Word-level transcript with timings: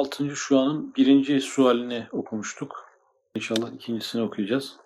6. 0.00 0.36
şuanın 0.36 0.94
birinci 0.96 1.40
sualini 1.40 2.06
okumuştuk. 2.12 2.76
İnşallah 3.34 3.72
ikincisini 3.72 4.22
okuyacağız. 4.22 4.76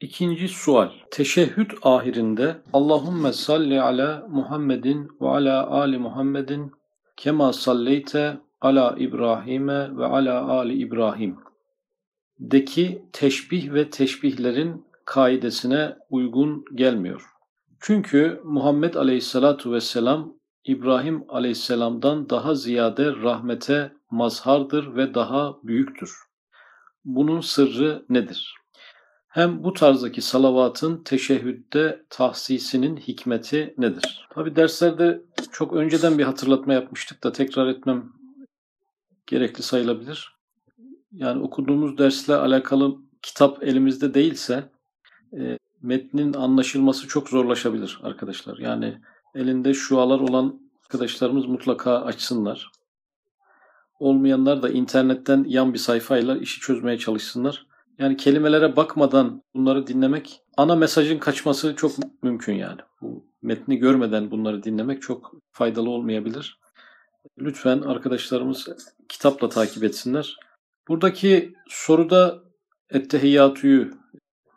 İkinci 0.00 0.48
sual. 0.48 0.90
Teşehhüd 1.10 1.70
ahirinde 1.82 2.56
Allahümme 2.72 3.32
salli 3.32 3.80
ala 3.80 4.26
Muhammedin 4.28 5.08
ve 5.20 5.28
ala 5.28 5.70
ali 5.70 5.98
Muhammedin 5.98 6.72
kema 7.16 7.52
salleyte 7.52 8.40
ala 8.60 8.94
İbrahim'e 8.98 9.96
ve 9.96 10.06
ala 10.06 10.48
ali 10.48 10.74
İbrahim 10.74 11.38
deki 12.38 13.02
teşbih 13.12 13.72
ve 13.72 13.90
teşbihlerin 13.90 14.86
kaidesine 15.04 15.96
uygun 16.10 16.64
gelmiyor. 16.74 17.26
Çünkü 17.80 18.40
Muhammed 18.44 18.94
Aleyhisselatu 18.94 19.72
Vesselam 19.72 20.34
İbrahim 20.64 21.24
Aleyhisselam'dan 21.28 22.30
daha 22.30 22.54
ziyade 22.54 23.06
rahmete 23.12 23.99
mazhardır 24.10 24.96
ve 24.96 25.14
daha 25.14 25.56
büyüktür. 25.62 26.16
Bunun 27.04 27.40
sırrı 27.40 28.04
nedir? 28.08 28.54
Hem 29.28 29.64
bu 29.64 29.72
tarzdaki 29.72 30.22
salavatın 30.22 31.02
teşehhüdde 31.04 32.04
tahsisinin 32.10 32.96
hikmeti 32.96 33.74
nedir? 33.78 34.28
Tabi 34.30 34.56
derslerde 34.56 35.22
çok 35.52 35.72
önceden 35.72 36.18
bir 36.18 36.24
hatırlatma 36.24 36.74
yapmıştık 36.74 37.24
da 37.24 37.32
tekrar 37.32 37.66
etmem 37.66 38.12
gerekli 39.26 39.62
sayılabilir. 39.62 40.36
Yani 41.12 41.42
okuduğumuz 41.42 41.98
dersle 41.98 42.34
alakalı 42.34 42.96
kitap 43.22 43.62
elimizde 43.62 44.14
değilse 44.14 44.70
e, 45.38 45.58
metnin 45.82 46.34
anlaşılması 46.34 47.08
çok 47.08 47.28
zorlaşabilir 47.28 48.00
arkadaşlar. 48.02 48.58
Yani 48.58 49.00
elinde 49.34 49.74
şualar 49.74 50.20
olan 50.20 50.60
arkadaşlarımız 50.84 51.46
mutlaka 51.46 52.00
açsınlar. 52.00 52.70
Olmayanlar 54.00 54.62
da 54.62 54.68
internetten 54.70 55.44
yan 55.48 55.74
bir 55.74 55.78
sayfayla 55.78 56.36
işi 56.36 56.60
çözmeye 56.60 56.98
çalışsınlar. 56.98 57.66
Yani 57.98 58.16
kelimelere 58.16 58.76
bakmadan 58.76 59.42
bunları 59.54 59.86
dinlemek, 59.86 60.40
ana 60.56 60.76
mesajın 60.76 61.18
kaçması 61.18 61.76
çok 61.76 61.92
mümkün 62.22 62.54
yani. 62.54 62.80
Bu 63.00 63.26
metni 63.42 63.76
görmeden 63.76 64.30
bunları 64.30 64.62
dinlemek 64.62 65.02
çok 65.02 65.32
faydalı 65.52 65.90
olmayabilir. 65.90 66.60
Lütfen 67.38 67.80
arkadaşlarımız 67.80 68.68
kitapla 69.08 69.48
takip 69.48 69.84
etsinler. 69.84 70.36
Buradaki 70.88 71.54
soruda 71.68 72.38
Ettehiyyatü'yü 72.90 73.90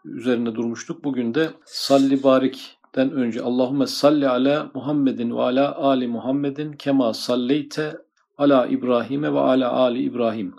üzerine 0.05 0.55
durmuştuk. 0.55 1.03
Bugün 1.03 1.33
de 1.33 1.49
Salli 1.65 2.23
Barik'ten 2.23 3.11
önce 3.11 3.41
Allahümme 3.41 3.87
salli 3.87 4.27
ala 4.27 4.71
Muhammedin 4.73 5.35
ve 5.35 5.41
ala 5.41 5.75
ali 5.77 6.07
Muhammedin 6.07 6.73
kema 6.73 7.13
salleyte 7.13 7.97
ala 8.37 8.67
İbrahim'e 8.67 9.33
ve 9.33 9.39
ala 9.39 9.71
ali 9.71 10.03
İbrahim. 10.03 10.55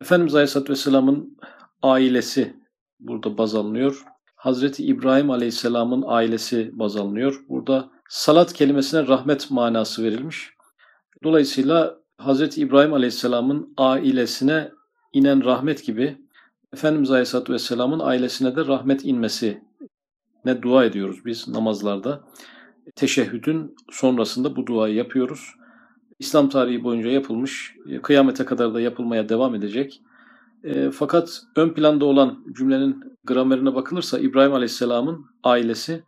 Efendimiz 0.00 0.34
Aleyhisselatü 0.34 0.72
Vesselam'ın 0.72 1.38
ailesi 1.82 2.56
burada 3.00 3.38
baz 3.38 3.54
alınıyor. 3.54 4.04
Hazreti 4.36 4.84
İbrahim 4.84 5.30
Aleyhisselam'ın 5.30 6.04
ailesi 6.06 6.70
baz 6.72 6.96
alınıyor. 6.96 7.44
Burada 7.48 7.90
salat 8.08 8.52
kelimesine 8.52 9.06
rahmet 9.06 9.50
manası 9.50 10.04
verilmiş. 10.04 10.50
Dolayısıyla 11.24 11.98
Hazreti 12.18 12.60
İbrahim 12.60 12.92
Aleyhisselam'ın 12.92 13.74
ailesine 13.76 14.70
inen 15.12 15.44
rahmet 15.44 15.86
gibi 15.86 16.18
Efendimiz 16.72 17.10
Aleyhisselatü 17.10 17.52
Vesselam'ın 17.52 18.00
ailesine 18.00 18.56
de 18.56 18.66
rahmet 18.66 19.04
inmesi 19.04 19.62
ne 20.44 20.62
dua 20.62 20.84
ediyoruz 20.84 21.24
biz 21.24 21.48
namazlarda. 21.48 22.24
Teşehhüdün 22.96 23.76
sonrasında 23.90 24.56
bu 24.56 24.66
duayı 24.66 24.94
yapıyoruz. 24.94 25.54
İslam 26.18 26.48
tarihi 26.48 26.84
boyunca 26.84 27.08
yapılmış, 27.10 27.76
kıyamete 28.02 28.44
kadar 28.44 28.74
da 28.74 28.80
yapılmaya 28.80 29.28
devam 29.28 29.54
edecek. 29.54 30.02
E, 30.64 30.90
fakat 30.90 31.42
ön 31.56 31.70
planda 31.70 32.04
olan 32.04 32.38
cümlenin 32.52 33.18
gramerine 33.24 33.74
bakılırsa 33.74 34.18
İbrahim 34.18 34.54
Aleyhisselam'ın 34.54 35.26
ailesi 35.44 36.02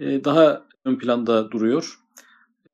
e, 0.00 0.24
daha 0.24 0.62
ön 0.84 0.96
planda 0.96 1.50
duruyor. 1.50 2.00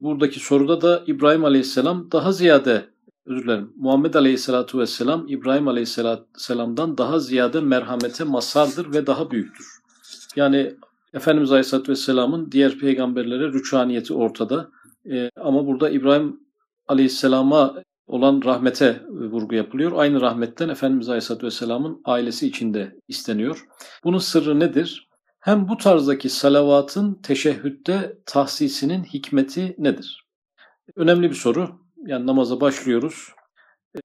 Buradaki 0.00 0.40
soruda 0.40 0.80
da 0.80 1.02
İbrahim 1.06 1.44
Aleyhisselam 1.44 2.08
daha 2.12 2.32
ziyade 2.32 2.84
özür 3.26 3.44
dilerim. 3.44 3.72
Muhammed 3.76 4.14
Aleyhisselatu 4.14 4.78
Vesselam 4.78 5.24
İbrahim 5.28 5.68
Aleyhisselam'dan 5.68 6.98
daha 6.98 7.18
ziyade 7.18 7.60
merhamete 7.60 8.24
masardır 8.24 8.94
ve 8.94 9.06
daha 9.06 9.30
büyüktür. 9.30 9.66
Yani 10.36 10.74
Efendimiz 11.14 11.52
Aleyhisselatü 11.52 11.92
Vesselam'ın 11.92 12.52
diğer 12.52 12.78
peygamberlere 12.78 13.52
rüçhaniyeti 13.52 14.14
ortada. 14.14 14.70
Ee, 15.10 15.30
ama 15.36 15.66
burada 15.66 15.90
İbrahim 15.90 16.40
Aleyhisselam'a 16.88 17.74
olan 18.06 18.42
rahmete 18.44 19.02
vurgu 19.08 19.54
yapılıyor. 19.54 19.92
Aynı 19.96 20.20
rahmetten 20.20 20.68
Efendimiz 20.68 21.08
Aleyhisselatü 21.08 21.46
Vesselam'ın 21.46 22.02
ailesi 22.04 22.46
içinde 22.46 22.96
isteniyor. 23.08 23.66
Bunun 24.04 24.18
sırrı 24.18 24.60
nedir? 24.60 25.08
Hem 25.40 25.68
bu 25.68 25.76
tarzdaki 25.76 26.28
salavatın 26.28 27.14
teşehhütte 27.14 28.18
tahsisinin 28.26 29.04
hikmeti 29.04 29.74
nedir? 29.78 30.26
Önemli 30.96 31.30
bir 31.30 31.34
soru 31.34 31.80
yani 32.06 32.26
namaza 32.26 32.60
başlıyoruz. 32.60 33.28
E, 33.96 33.98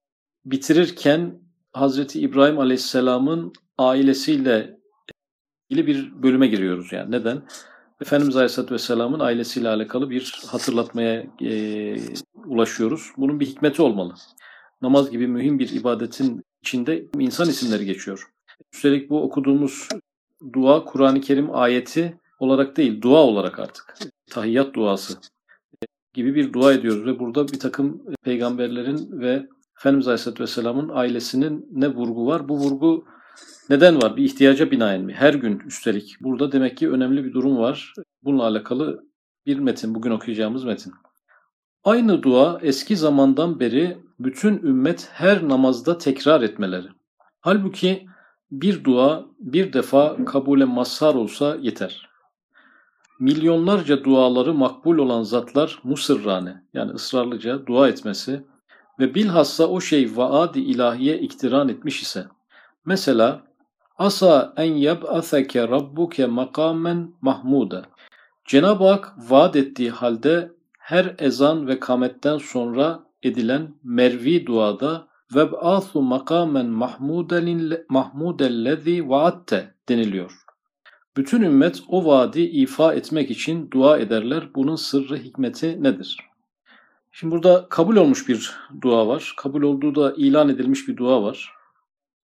bitirirken 0.46 1.40
Hazreti 1.74 2.20
İbrahim 2.20 2.60
Aleyhisselam'ın 2.60 3.54
ailesiyle 3.78 4.80
ilgili 5.70 5.88
bir 5.88 6.24
bölüme 6.24 6.48
giriyoruz. 6.48 6.94
Yani 6.94 7.12
neden? 7.12 7.44
Efendimiz 8.02 8.36
Aleyhisselatü 8.36 8.74
Vesselam'ın 8.74 9.20
ailesiyle 9.20 9.70
alakalı 9.70 10.10
bir 10.10 10.42
hatırlatmaya 10.48 11.26
e, 11.42 11.96
ulaşıyoruz. 12.46 13.12
Bunun 13.18 13.40
bir 13.40 13.46
hikmeti 13.46 13.82
olmalı. 13.82 14.14
Namaz 14.82 15.12
gibi 15.12 15.28
mühim 15.28 15.60
bir 15.60 15.70
ibadetin 15.72 16.44
içinde 16.62 17.06
insan 17.20 17.50
isimleri 17.50 17.86
geçiyor. 17.86 18.28
Üstelik 18.74 19.10
bu 19.10 19.24
okuduğumuz 19.24 19.88
dua 20.54 20.86
Kur'an-ı 20.86 21.22
Kerim 21.22 21.56
ayeti 21.56 22.18
olarak 22.40 22.78
değil, 22.78 23.02
dua 23.02 23.20
olarak 23.20 23.60
artık. 23.60 23.98
Tahiyyat 24.30 24.74
duası 24.74 25.18
gibi 26.14 26.36
bir 26.36 26.54
dua 26.54 26.74
ediyoruz 26.74 27.06
ve 27.06 27.20
burada 27.20 27.48
bir 27.48 27.60
takım 27.60 28.04
peygamberlerin 28.24 29.22
ve 29.22 29.48
Efendimiz 29.80 30.08
Aleyhisselatü 30.08 30.44
Vesselam'ın 30.44 30.90
ailesinin 30.90 31.68
ne 31.72 31.88
vurgu 31.88 32.28
var? 32.28 32.50
Bu 32.50 32.58
vurgu 32.58 33.06
neden 33.70 34.02
var? 34.02 34.18
Bir 34.18 34.24
ihtiyaca 34.24 34.72
binaen 34.72 35.02
mi? 35.02 35.14
Her 35.14 35.34
gün 35.34 35.60
üstelik. 35.60 36.16
Burada 36.22 36.52
demek 36.52 36.78
ki 36.78 36.90
önemli 36.90 37.26
bir 37.26 37.34
durum 37.34 37.58
var. 37.58 37.94
Bununla 38.24 38.44
alakalı 38.44 39.04
bir 39.46 39.60
metin, 39.60 39.96
bugün 39.96 40.12
okuyacağımız 40.12 40.64
metin. 40.64 40.94
Aynı 41.90 42.24
dua 42.24 42.60
eski 42.62 42.98
zamandan 42.98 43.60
beri 43.60 43.98
bütün 44.20 44.58
ümmet 44.58 45.10
her 45.14 45.50
namazda 45.50 45.98
tekrar 45.98 46.42
etmeleri. 46.42 46.88
Halbuki 47.42 48.08
bir 48.52 48.84
dua 48.84 49.26
bir 49.40 49.74
defa 49.74 50.26
kabule 50.26 50.66
mazhar 50.66 51.16
olsa 51.16 51.58
yeter. 51.62 52.10
Milyonlarca 53.20 54.04
duaları 54.04 54.54
makbul 54.54 54.98
olan 54.98 55.24
zatlar 55.24 55.80
musırrane 55.84 56.64
yani 56.74 56.92
ısrarlıca 56.92 57.66
dua 57.66 57.88
etmesi 57.88 58.44
ve 59.00 59.16
bilhassa 59.16 59.68
o 59.68 59.82
şey 59.82 60.18
vaadi 60.18 60.60
ilahiye 60.60 61.20
iktiran 61.20 61.70
etmiş 61.70 62.02
ise. 62.02 62.26
Mesela 62.86 63.44
asa 63.98 64.54
en 64.58 64.74
yeb'aseke 64.74 65.68
rabbuke 65.68 66.26
makamen 66.26 67.14
mahmuda. 67.22 67.86
Cenab-ı 68.46 68.88
Hak 68.88 69.14
vaat 69.30 69.56
ettiği 69.56 69.92
halde 69.92 70.59
her 70.90 71.16
ezan 71.20 71.68
ve 71.68 71.80
kametten 71.80 72.38
sonra 72.38 73.04
edilen 73.24 73.76
mervi 73.84 74.46
duada 74.46 75.08
veb'asu 75.36 76.02
makamen 76.02 76.66
mahmudellezi 77.90 79.10
vaatte 79.10 79.74
deniliyor. 79.90 80.32
Bütün 81.18 81.42
ümmet 81.42 81.84
o 81.88 82.06
vaadi 82.06 82.42
ifa 82.42 82.94
etmek 82.94 83.32
için 83.32 83.72
dua 83.72 83.98
ederler. 83.98 84.50
Bunun 84.56 84.76
sırrı 84.76 85.18
hikmeti 85.18 85.84
nedir? 85.84 86.18
Şimdi 87.12 87.36
burada 87.36 87.68
kabul 87.70 87.96
olmuş 87.96 88.30
bir 88.30 88.56
dua 88.82 89.08
var. 89.08 89.34
Kabul 89.38 89.62
olduğu 89.62 89.96
da 89.96 90.14
ilan 90.18 90.50
edilmiş 90.50 90.88
bir 90.88 90.98
dua 90.98 91.24
var. 91.24 91.54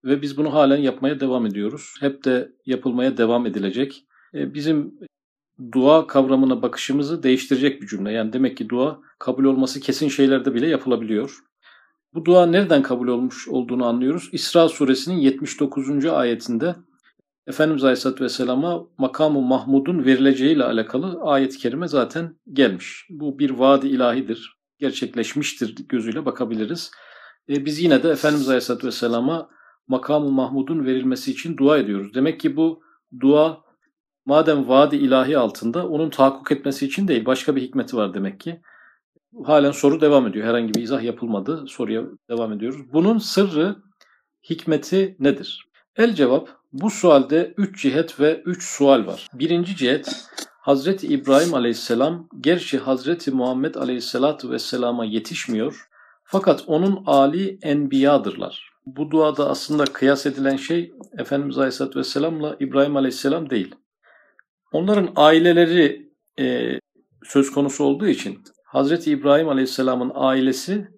Ve 0.04 0.22
biz 0.22 0.36
bunu 0.36 0.54
halen 0.54 0.80
yapmaya 0.80 1.20
devam 1.20 1.46
ediyoruz. 1.46 1.94
Hep 2.00 2.24
de 2.24 2.52
yapılmaya 2.66 3.16
devam 3.16 3.46
edilecek. 3.46 4.04
E, 4.34 4.54
bizim 4.54 4.98
dua 5.72 6.06
kavramına 6.06 6.62
bakışımızı 6.62 7.22
değiştirecek 7.22 7.82
bir 7.82 7.86
cümle. 7.86 8.12
Yani 8.12 8.32
demek 8.32 8.56
ki 8.56 8.68
dua 8.68 9.00
kabul 9.18 9.44
olması 9.44 9.80
kesin 9.80 10.08
şeylerde 10.08 10.54
bile 10.54 10.68
yapılabiliyor. 10.68 11.38
Bu 12.14 12.24
dua 12.24 12.46
nereden 12.46 12.82
kabul 12.82 13.08
olmuş 13.08 13.48
olduğunu 13.48 13.86
anlıyoruz. 13.86 14.28
İsra 14.32 14.68
suresinin 14.68 15.16
79. 15.16 16.06
ayetinde 16.06 16.76
Efendimiz 17.46 17.84
Aleyhisselatü 17.84 18.24
Vesselam'a 18.24 18.86
makamı 18.98 19.40
Mahmud'un 19.40 20.04
verileceğiyle 20.04 20.64
alakalı 20.64 21.20
ayet-i 21.22 21.58
kerime 21.58 21.88
zaten 21.88 22.36
gelmiş. 22.52 23.06
Bu 23.10 23.38
bir 23.38 23.50
vaadi 23.50 23.88
ilahidir, 23.88 24.56
gerçekleşmiştir 24.78 25.88
gözüyle 25.88 26.24
bakabiliriz. 26.24 26.90
E, 27.48 27.64
biz 27.64 27.80
yine 27.80 28.02
de 28.02 28.10
Efendimiz 28.10 28.48
Aleyhisselatü 28.48 28.86
Vesselam'a 28.86 29.48
makamı 29.88 30.30
Mahmud'un 30.30 30.84
verilmesi 30.84 31.30
için 31.30 31.56
dua 31.56 31.78
ediyoruz. 31.78 32.14
Demek 32.14 32.40
ki 32.40 32.56
bu 32.56 32.82
dua 33.20 33.65
madem 34.26 34.68
vaadi 34.68 34.96
ilahi 34.96 35.38
altında 35.38 35.88
onun 35.88 36.10
tahakkuk 36.10 36.52
etmesi 36.52 36.86
için 36.86 37.08
değil 37.08 37.26
başka 37.26 37.56
bir 37.56 37.62
hikmeti 37.62 37.96
var 37.96 38.14
demek 38.14 38.40
ki. 38.40 38.60
Halen 39.44 39.70
soru 39.70 40.00
devam 40.00 40.26
ediyor. 40.26 40.46
Herhangi 40.46 40.74
bir 40.74 40.82
izah 40.82 41.02
yapılmadı. 41.02 41.64
Soruya 41.68 42.02
devam 42.30 42.52
ediyoruz. 42.52 42.80
Bunun 42.92 43.18
sırrı, 43.18 43.76
hikmeti 44.50 45.16
nedir? 45.20 45.66
El 45.96 46.14
cevap, 46.14 46.48
bu 46.72 46.90
sualde 46.90 47.54
üç 47.56 47.82
cihet 47.82 48.20
ve 48.20 48.42
üç 48.46 48.64
sual 48.64 49.06
var. 49.06 49.28
Birinci 49.34 49.76
cihet, 49.76 50.26
Hazreti 50.60 51.06
İbrahim 51.06 51.54
aleyhisselam 51.54 52.28
gerçi 52.40 52.78
Hazreti 52.78 53.30
Muhammed 53.30 53.74
aleyhisselatu 53.74 54.50
vesselama 54.50 55.04
yetişmiyor 55.04 55.88
fakat 56.24 56.64
onun 56.66 57.02
Ali 57.06 57.58
enbiyadırlar. 57.62 58.70
Bu 58.86 59.10
duada 59.10 59.50
aslında 59.50 59.84
kıyas 59.84 60.26
edilen 60.26 60.56
şey 60.56 60.92
Efendimiz 61.18 61.58
aleyhisselatü 61.58 61.98
vesselamla 61.98 62.56
İbrahim 62.60 62.96
aleyhisselam 62.96 63.50
değil. 63.50 63.74
Onların 64.76 65.08
aileleri 65.16 66.10
e, 66.38 66.78
söz 67.24 67.50
konusu 67.50 67.84
olduğu 67.84 68.06
için 68.06 68.42
Hazreti 68.64 69.10
İbrahim 69.10 69.48
Aleyhisselam'ın 69.48 70.12
ailesi 70.14 70.88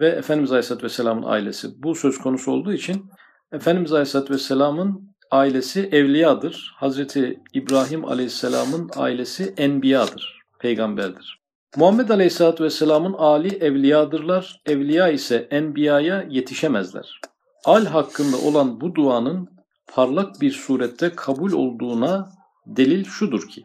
ve 0.00 0.08
Efendimiz 0.08 0.52
Aleyhisselatü 0.52 0.84
Vesselam'ın 0.84 1.22
ailesi 1.22 1.82
bu 1.82 1.94
söz 1.94 2.18
konusu 2.18 2.52
olduğu 2.52 2.72
için 2.72 3.10
Efendimiz 3.52 3.92
Aleyhisselatü 3.92 4.34
Vesselam'ın 4.34 5.14
ailesi 5.30 5.88
evliyadır. 5.92 6.74
Hazreti 6.76 7.40
İbrahim 7.52 8.04
Aleyhisselam'ın 8.04 8.90
ailesi 8.96 9.54
enbiyadır, 9.56 10.42
peygamberdir. 10.58 11.40
Muhammed 11.76 12.08
Aleyhisselatü 12.08 12.64
Vesselam'ın 12.64 13.12
ali 13.12 13.56
evliyadırlar. 13.56 14.60
Evliya 14.66 15.08
ise 15.08 15.48
enbiyaya 15.50 16.26
yetişemezler. 16.30 17.20
Al 17.64 17.86
hakkında 17.86 18.36
olan 18.36 18.80
bu 18.80 18.94
duanın 18.94 19.48
parlak 19.94 20.40
bir 20.40 20.52
surette 20.52 21.12
kabul 21.16 21.52
olduğuna 21.52 22.43
delil 22.66 23.04
şudur 23.04 23.48
ki 23.48 23.64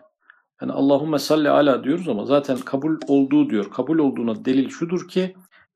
yani 0.62 0.72
Allahümme 0.72 1.20
salli 1.20 1.50
ala 1.50 1.84
diyoruz 1.84 2.10
ama 2.10 2.26
zaten 2.26 2.58
kabul 2.58 2.98
olduğu 3.08 3.50
diyor. 3.50 3.72
Kabul 3.72 4.00
olduğuna 4.00 4.46
delil 4.46 4.70
şudur 4.70 5.08
ki 5.08 5.36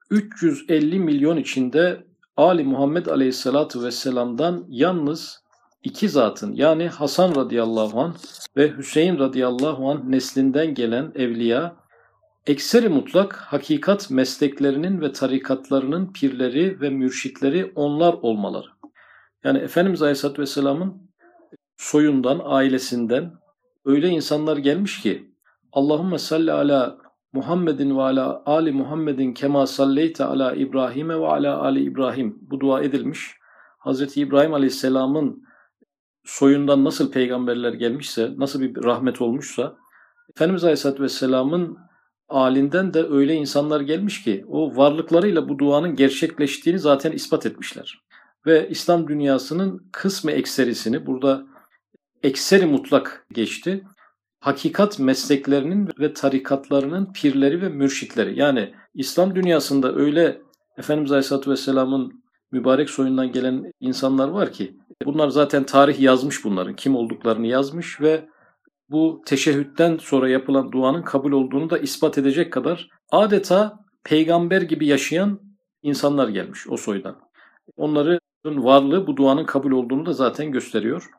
350 0.09 0.99
milyon 0.99 1.37
içinde 1.37 2.03
Ali 2.37 2.63
Muhammed 2.63 3.05
Aleyhisselatü 3.05 3.83
Vesselam'dan 3.83 4.65
yalnız 4.69 5.43
iki 5.83 6.09
zatın 6.09 6.53
yani 6.53 6.87
Hasan 6.87 7.35
radıyallahu 7.35 8.01
an 8.01 8.15
ve 8.57 8.77
Hüseyin 8.77 9.19
radıyallahu 9.19 9.91
an 9.91 10.11
neslinden 10.11 10.73
gelen 10.73 11.11
evliya 11.15 11.75
ekseri 12.47 12.89
mutlak 12.89 13.35
hakikat 13.35 14.09
mesleklerinin 14.09 15.01
ve 15.01 15.11
tarikatlarının 15.11 16.13
pirleri 16.13 16.81
ve 16.81 16.89
mürşitleri 16.89 17.71
onlar 17.75 18.13
olmaları. 18.13 18.67
Yani 19.43 19.57
Efendimiz 19.57 20.01
Aleyhisselatü 20.01 20.41
Vesselam'ın 20.41 21.12
soyundan, 21.83 22.41
ailesinden 22.43 23.33
öyle 23.85 24.09
insanlar 24.09 24.57
gelmiş 24.57 25.01
ki 25.01 25.33
Allahümme 25.71 26.17
salli 26.17 26.51
ala 26.51 26.97
Muhammedin 27.33 27.97
ve 27.97 28.01
ala 28.01 28.43
Ali 28.45 28.71
Muhammedin 28.71 29.33
kema 29.33 29.67
salleyte 29.67 30.23
ala 30.23 30.55
İbrahim'e 30.55 31.19
ve 31.19 31.27
ala 31.27 31.61
Ali 31.61 31.83
İbrahim. 31.83 32.37
Bu 32.41 32.59
dua 32.59 32.81
edilmiş. 32.81 33.35
Hazreti 33.79 34.21
İbrahim 34.21 34.53
Aleyhisselam'ın 34.53 35.43
soyundan 36.23 36.83
nasıl 36.83 37.11
peygamberler 37.11 37.73
gelmişse, 37.73 38.33
nasıl 38.37 38.61
bir 38.61 38.83
rahmet 38.83 39.21
olmuşsa, 39.21 39.75
Efendimiz 40.35 40.63
Aleyhisselatü 40.63 41.03
Vesselam'ın 41.03 41.77
alinden 42.29 42.93
de 42.93 43.03
öyle 43.03 43.33
insanlar 43.33 43.81
gelmiş 43.81 44.23
ki 44.23 44.45
o 44.47 44.75
varlıklarıyla 44.75 45.49
bu 45.49 45.59
duanın 45.59 45.95
gerçekleştiğini 45.95 46.79
zaten 46.79 47.11
ispat 47.11 47.45
etmişler. 47.45 48.03
Ve 48.45 48.69
İslam 48.69 49.07
dünyasının 49.07 49.89
kısmı 49.91 50.31
ekserisini 50.31 51.05
burada 51.05 51.52
ekseri 52.23 52.65
mutlak 52.65 53.25
geçti. 53.33 53.83
Hakikat 54.39 54.99
mesleklerinin 54.99 55.89
ve 55.99 56.13
tarikatlarının 56.13 57.13
pirleri 57.13 57.61
ve 57.61 57.69
mürşitleri. 57.69 58.39
Yani 58.39 58.73
İslam 58.93 59.35
dünyasında 59.35 59.95
öyle 59.95 60.41
Efendimiz 60.77 61.11
Aleyhisselatü 61.11 61.51
Vesselam'ın 61.51 62.23
mübarek 62.51 62.89
soyundan 62.89 63.31
gelen 63.31 63.73
insanlar 63.79 64.27
var 64.27 64.51
ki 64.51 64.77
bunlar 65.05 65.29
zaten 65.29 65.63
tarih 65.63 65.99
yazmış 65.99 66.45
bunların. 66.45 66.75
Kim 66.75 66.95
olduklarını 66.95 67.47
yazmış 67.47 68.01
ve 68.01 68.29
bu 68.89 69.21
teşehhütten 69.25 69.97
sonra 69.97 70.29
yapılan 70.29 70.71
duanın 70.71 71.01
kabul 71.01 71.31
olduğunu 71.31 71.69
da 71.69 71.77
ispat 71.77 72.17
edecek 72.17 72.53
kadar 72.53 72.89
adeta 73.11 73.79
peygamber 74.03 74.61
gibi 74.61 74.87
yaşayan 74.87 75.39
insanlar 75.81 76.27
gelmiş 76.27 76.67
o 76.69 76.77
soydan. 76.77 77.15
Onların 77.77 78.19
varlığı 78.45 79.07
bu 79.07 79.17
duanın 79.17 79.45
kabul 79.45 79.71
olduğunu 79.71 80.05
da 80.05 80.13
zaten 80.13 80.51
gösteriyor. 80.51 81.09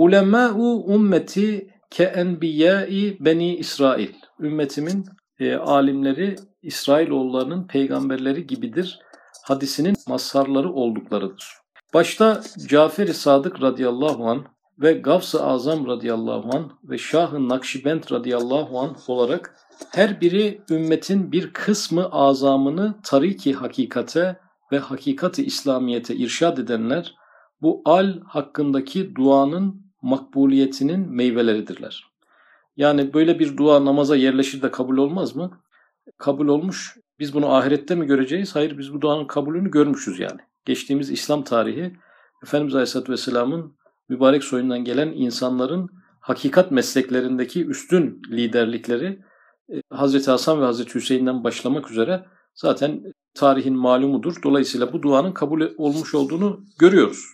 Ulemâ'u 0.00 0.94
ümmeti 0.94 1.70
ke 1.90 2.04
enbiyâi 2.04 3.16
beni 3.20 3.56
İsrail. 3.56 4.14
Ümmetimin 4.40 5.06
e, 5.38 5.54
alimleri 5.54 6.36
İsrailoğullarının 6.62 7.66
peygamberleri 7.66 8.46
gibidir. 8.46 8.98
Hadisinin 9.44 9.96
mazharları 10.08 10.72
olduklarıdır. 10.72 11.54
Başta 11.94 12.42
Cafer-i 12.68 13.14
Sadık 13.14 13.62
radıyallahu 13.62 14.28
an 14.28 14.44
ve 14.78 14.92
Gavs-ı 14.92 15.44
Azam 15.44 15.86
radıyallahu 15.86 16.56
an 16.56 16.72
ve 16.84 16.98
Şah-ı 16.98 17.48
Nakşibend 17.48 18.02
radıyallahu 18.12 18.78
an 18.80 18.96
olarak 19.08 19.56
her 19.90 20.20
biri 20.20 20.62
ümmetin 20.70 21.32
bir 21.32 21.52
kısmı 21.52 22.08
azamını 22.12 22.94
tariki 23.04 23.52
hakikate 23.52 24.40
ve 24.72 24.78
hakikati 24.78 25.44
İslamiyete 25.44 26.16
irşad 26.16 26.58
edenler 26.58 27.14
bu 27.62 27.82
al 27.84 28.20
hakkındaki 28.26 29.14
duanın 29.14 29.89
makbuliyetinin 30.02 31.14
meyveleridirler. 31.14 32.10
Yani 32.76 33.14
böyle 33.14 33.38
bir 33.38 33.56
dua 33.56 33.84
namaza 33.84 34.16
yerleşir 34.16 34.62
de 34.62 34.70
kabul 34.70 34.96
olmaz 34.96 35.36
mı? 35.36 35.60
Kabul 36.18 36.48
olmuş. 36.48 36.96
Biz 37.18 37.34
bunu 37.34 37.54
ahirette 37.54 37.94
mi 37.94 38.06
göreceğiz? 38.06 38.56
Hayır 38.56 38.78
biz 38.78 38.94
bu 38.94 39.00
duanın 39.00 39.26
kabulünü 39.26 39.70
görmüşüz 39.70 40.20
yani. 40.20 40.40
Geçtiğimiz 40.64 41.10
İslam 41.10 41.44
tarihi 41.44 41.96
Efendimiz 42.42 42.74
Aleyhisselatü 42.74 43.12
Vesselam'ın 43.12 43.76
mübarek 44.08 44.44
soyundan 44.44 44.84
gelen 44.84 45.08
insanların 45.08 45.90
hakikat 46.20 46.70
mesleklerindeki 46.70 47.66
üstün 47.66 48.22
liderlikleri 48.30 49.20
e, 49.72 49.82
Hazreti 49.90 50.30
Hasan 50.30 50.60
ve 50.60 50.64
Hazreti 50.64 50.94
Hüseyin'den 50.94 51.44
başlamak 51.44 51.90
üzere 51.90 52.24
zaten 52.54 53.02
tarihin 53.34 53.76
malumudur. 53.76 54.42
Dolayısıyla 54.42 54.92
bu 54.92 55.02
duanın 55.02 55.32
kabul 55.32 55.68
olmuş 55.78 56.14
olduğunu 56.14 56.64
görüyoruz. 56.78 57.24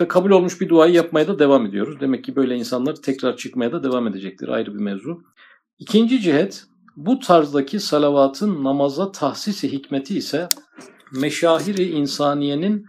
Ve 0.00 0.08
kabul 0.08 0.30
olmuş 0.30 0.60
bir 0.60 0.68
duayı 0.68 0.94
yapmaya 0.94 1.28
da 1.28 1.38
devam 1.38 1.66
ediyoruz. 1.66 2.00
Demek 2.00 2.24
ki 2.24 2.36
böyle 2.36 2.56
insanlar 2.56 2.94
tekrar 2.94 3.36
çıkmaya 3.36 3.72
da 3.72 3.82
devam 3.82 4.06
edecektir. 4.06 4.48
Ayrı 4.48 4.74
bir 4.74 4.80
mevzu. 4.80 5.22
İkinci 5.78 6.20
cihet 6.20 6.64
bu 6.96 7.18
tarzdaki 7.18 7.80
salavatın 7.80 8.64
namaza 8.64 9.12
tahsisi 9.12 9.72
hikmeti 9.72 10.16
ise 10.18 10.48
meşahiri 11.12 11.84
insaniyenin 11.84 12.86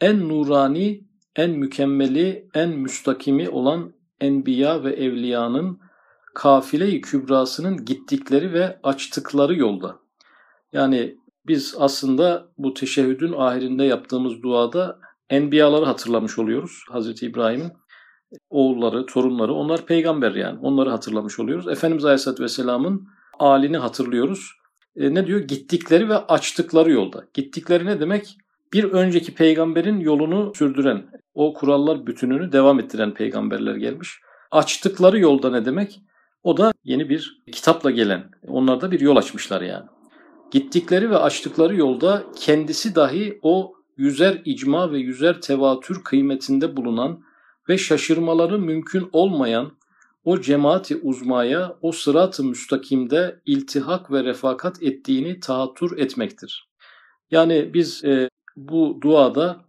en 0.00 0.28
nurani, 0.28 1.04
en 1.36 1.50
mükemmeli, 1.50 2.48
en 2.54 2.70
müstakimi 2.70 3.48
olan 3.48 3.92
enbiya 4.20 4.84
ve 4.84 4.92
evliyanın 4.92 5.80
kafile-i 6.34 7.00
kübrasının 7.00 7.84
gittikleri 7.84 8.52
ve 8.52 8.78
açtıkları 8.82 9.56
yolda. 9.56 9.96
Yani 10.72 11.16
biz 11.46 11.74
aslında 11.78 12.48
bu 12.58 12.74
teşehhüdün 12.74 13.32
ahirinde 13.32 13.84
yaptığımız 13.84 14.42
duada 14.42 14.98
enbiyaları 15.30 15.84
hatırlamış 15.84 16.38
oluyoruz. 16.38 16.84
Hazreti 16.88 17.26
İbrahim'in 17.26 17.72
oğulları, 18.50 19.06
torunları 19.06 19.52
onlar 19.52 19.86
peygamber 19.86 20.34
yani. 20.34 20.58
Onları 20.62 20.90
hatırlamış 20.90 21.38
oluyoruz. 21.38 21.68
Efendimiz 21.68 22.04
Aleyhisselatü 22.04 22.42
Vesselam'ın 22.42 23.08
alini 23.38 23.76
hatırlıyoruz. 23.76 24.50
E, 24.96 25.14
ne 25.14 25.26
diyor? 25.26 25.40
Gittikleri 25.40 26.08
ve 26.08 26.16
açtıkları 26.16 26.92
yolda. 26.92 27.24
Gittikleri 27.34 27.86
ne 27.86 28.00
demek? 28.00 28.38
Bir 28.72 28.84
önceki 28.84 29.34
peygamberin 29.34 30.00
yolunu 30.00 30.52
sürdüren, 30.54 31.06
o 31.34 31.54
kurallar 31.54 32.06
bütününü 32.06 32.52
devam 32.52 32.80
ettiren 32.80 33.14
peygamberler 33.14 33.76
gelmiş. 33.76 34.20
Açtıkları 34.50 35.18
yolda 35.18 35.50
ne 35.50 35.64
demek? 35.64 36.00
O 36.42 36.56
da 36.56 36.72
yeni 36.84 37.08
bir 37.08 37.42
kitapla 37.52 37.90
gelen. 37.90 38.30
Onlar 38.48 38.80
da 38.80 38.90
bir 38.90 39.00
yol 39.00 39.16
açmışlar 39.16 39.62
yani. 39.62 39.86
Gittikleri 40.50 41.10
ve 41.10 41.16
açtıkları 41.16 41.76
yolda 41.76 42.24
kendisi 42.36 42.94
dahi 42.94 43.38
o 43.42 43.75
yüzer 43.96 44.42
icma 44.44 44.92
ve 44.92 44.98
yüzer 44.98 45.40
tevatür 45.40 46.04
kıymetinde 46.04 46.76
bulunan 46.76 47.20
ve 47.68 47.78
şaşırmaları 47.78 48.58
mümkün 48.58 49.08
olmayan 49.12 49.72
o 50.24 50.40
cemaati 50.40 50.96
uzmaya 50.96 51.76
o 51.82 51.92
sırat-ı 51.92 52.44
müstakimde 52.44 53.40
iltihak 53.46 54.10
ve 54.12 54.24
refakat 54.24 54.82
ettiğini 54.82 55.40
tahattür 55.40 55.98
etmektir. 55.98 56.68
Yani 57.30 57.70
biz 57.74 58.04
e, 58.04 58.28
bu 58.56 58.98
duada 59.00 59.64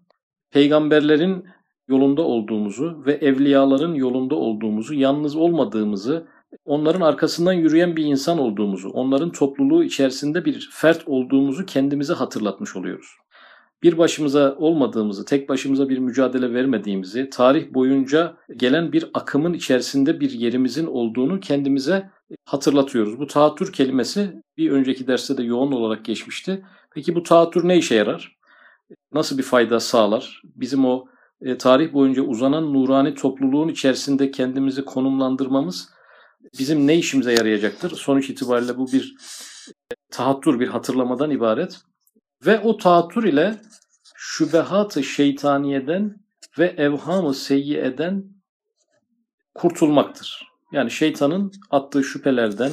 peygamberlerin 0.51 1.45
yolunda 1.87 2.21
olduğumuzu 2.21 3.03
ve 3.05 3.13
evliyaların 3.13 3.93
yolunda 3.93 4.35
olduğumuzu, 4.35 4.93
yalnız 4.93 5.35
olmadığımızı, 5.35 6.27
onların 6.65 7.01
arkasından 7.01 7.53
yürüyen 7.53 7.95
bir 7.95 8.05
insan 8.05 8.39
olduğumuzu, 8.39 8.89
onların 8.89 9.31
topluluğu 9.31 9.83
içerisinde 9.83 10.45
bir 10.45 10.69
fert 10.71 11.03
olduğumuzu 11.07 11.65
kendimize 11.65 12.13
hatırlatmış 12.13 12.75
oluyoruz 12.75 13.07
bir 13.83 13.97
başımıza 13.97 14.55
olmadığımızı, 14.55 15.25
tek 15.25 15.49
başımıza 15.49 15.89
bir 15.89 15.97
mücadele 15.97 16.53
vermediğimizi, 16.53 17.29
tarih 17.29 17.73
boyunca 17.73 18.37
gelen 18.55 18.91
bir 18.91 19.09
akımın 19.13 19.53
içerisinde 19.53 20.19
bir 20.19 20.31
yerimizin 20.31 20.85
olduğunu 20.85 21.39
kendimize 21.39 22.09
hatırlatıyoruz. 22.45 23.19
Bu 23.19 23.27
tahattür 23.27 23.73
kelimesi 23.73 24.41
bir 24.57 24.71
önceki 24.71 25.07
derste 25.07 25.37
de 25.37 25.43
yoğun 25.43 25.71
olarak 25.71 26.05
geçmişti. 26.05 26.65
Peki 26.93 27.15
bu 27.15 27.23
tahattür 27.23 27.67
ne 27.67 27.77
işe 27.77 27.95
yarar? 27.95 28.37
Nasıl 29.13 29.37
bir 29.37 29.43
fayda 29.43 29.79
sağlar? 29.79 30.41
Bizim 30.55 30.85
o 30.85 31.05
e, 31.41 31.57
tarih 31.57 31.93
boyunca 31.93 32.21
uzanan 32.21 32.73
nurani 32.73 33.15
topluluğun 33.15 33.67
içerisinde 33.67 34.31
kendimizi 34.31 34.85
konumlandırmamız 34.85 35.89
bizim 36.59 36.87
ne 36.87 36.95
işimize 36.95 37.33
yarayacaktır? 37.33 37.91
Sonuç 37.91 38.29
itibariyle 38.29 38.77
bu 38.77 38.91
bir 38.91 39.15
e, 39.91 39.95
tahattür, 40.11 40.59
bir 40.59 40.67
hatırlamadan 40.67 41.31
ibaret. 41.31 41.81
Ve 42.45 42.59
o 42.59 42.77
tahattür 42.77 43.23
ile 43.23 43.55
şübehat-ı 44.15 45.03
şeytaniyeden 45.03 46.15
ve 46.59 46.65
evham-ı 46.77 47.33
seyyiyeden 47.33 48.23
kurtulmaktır. 49.55 50.47
Yani 50.71 50.91
şeytanın 50.91 51.51
attığı 51.71 52.03
şüphelerden, 52.03 52.71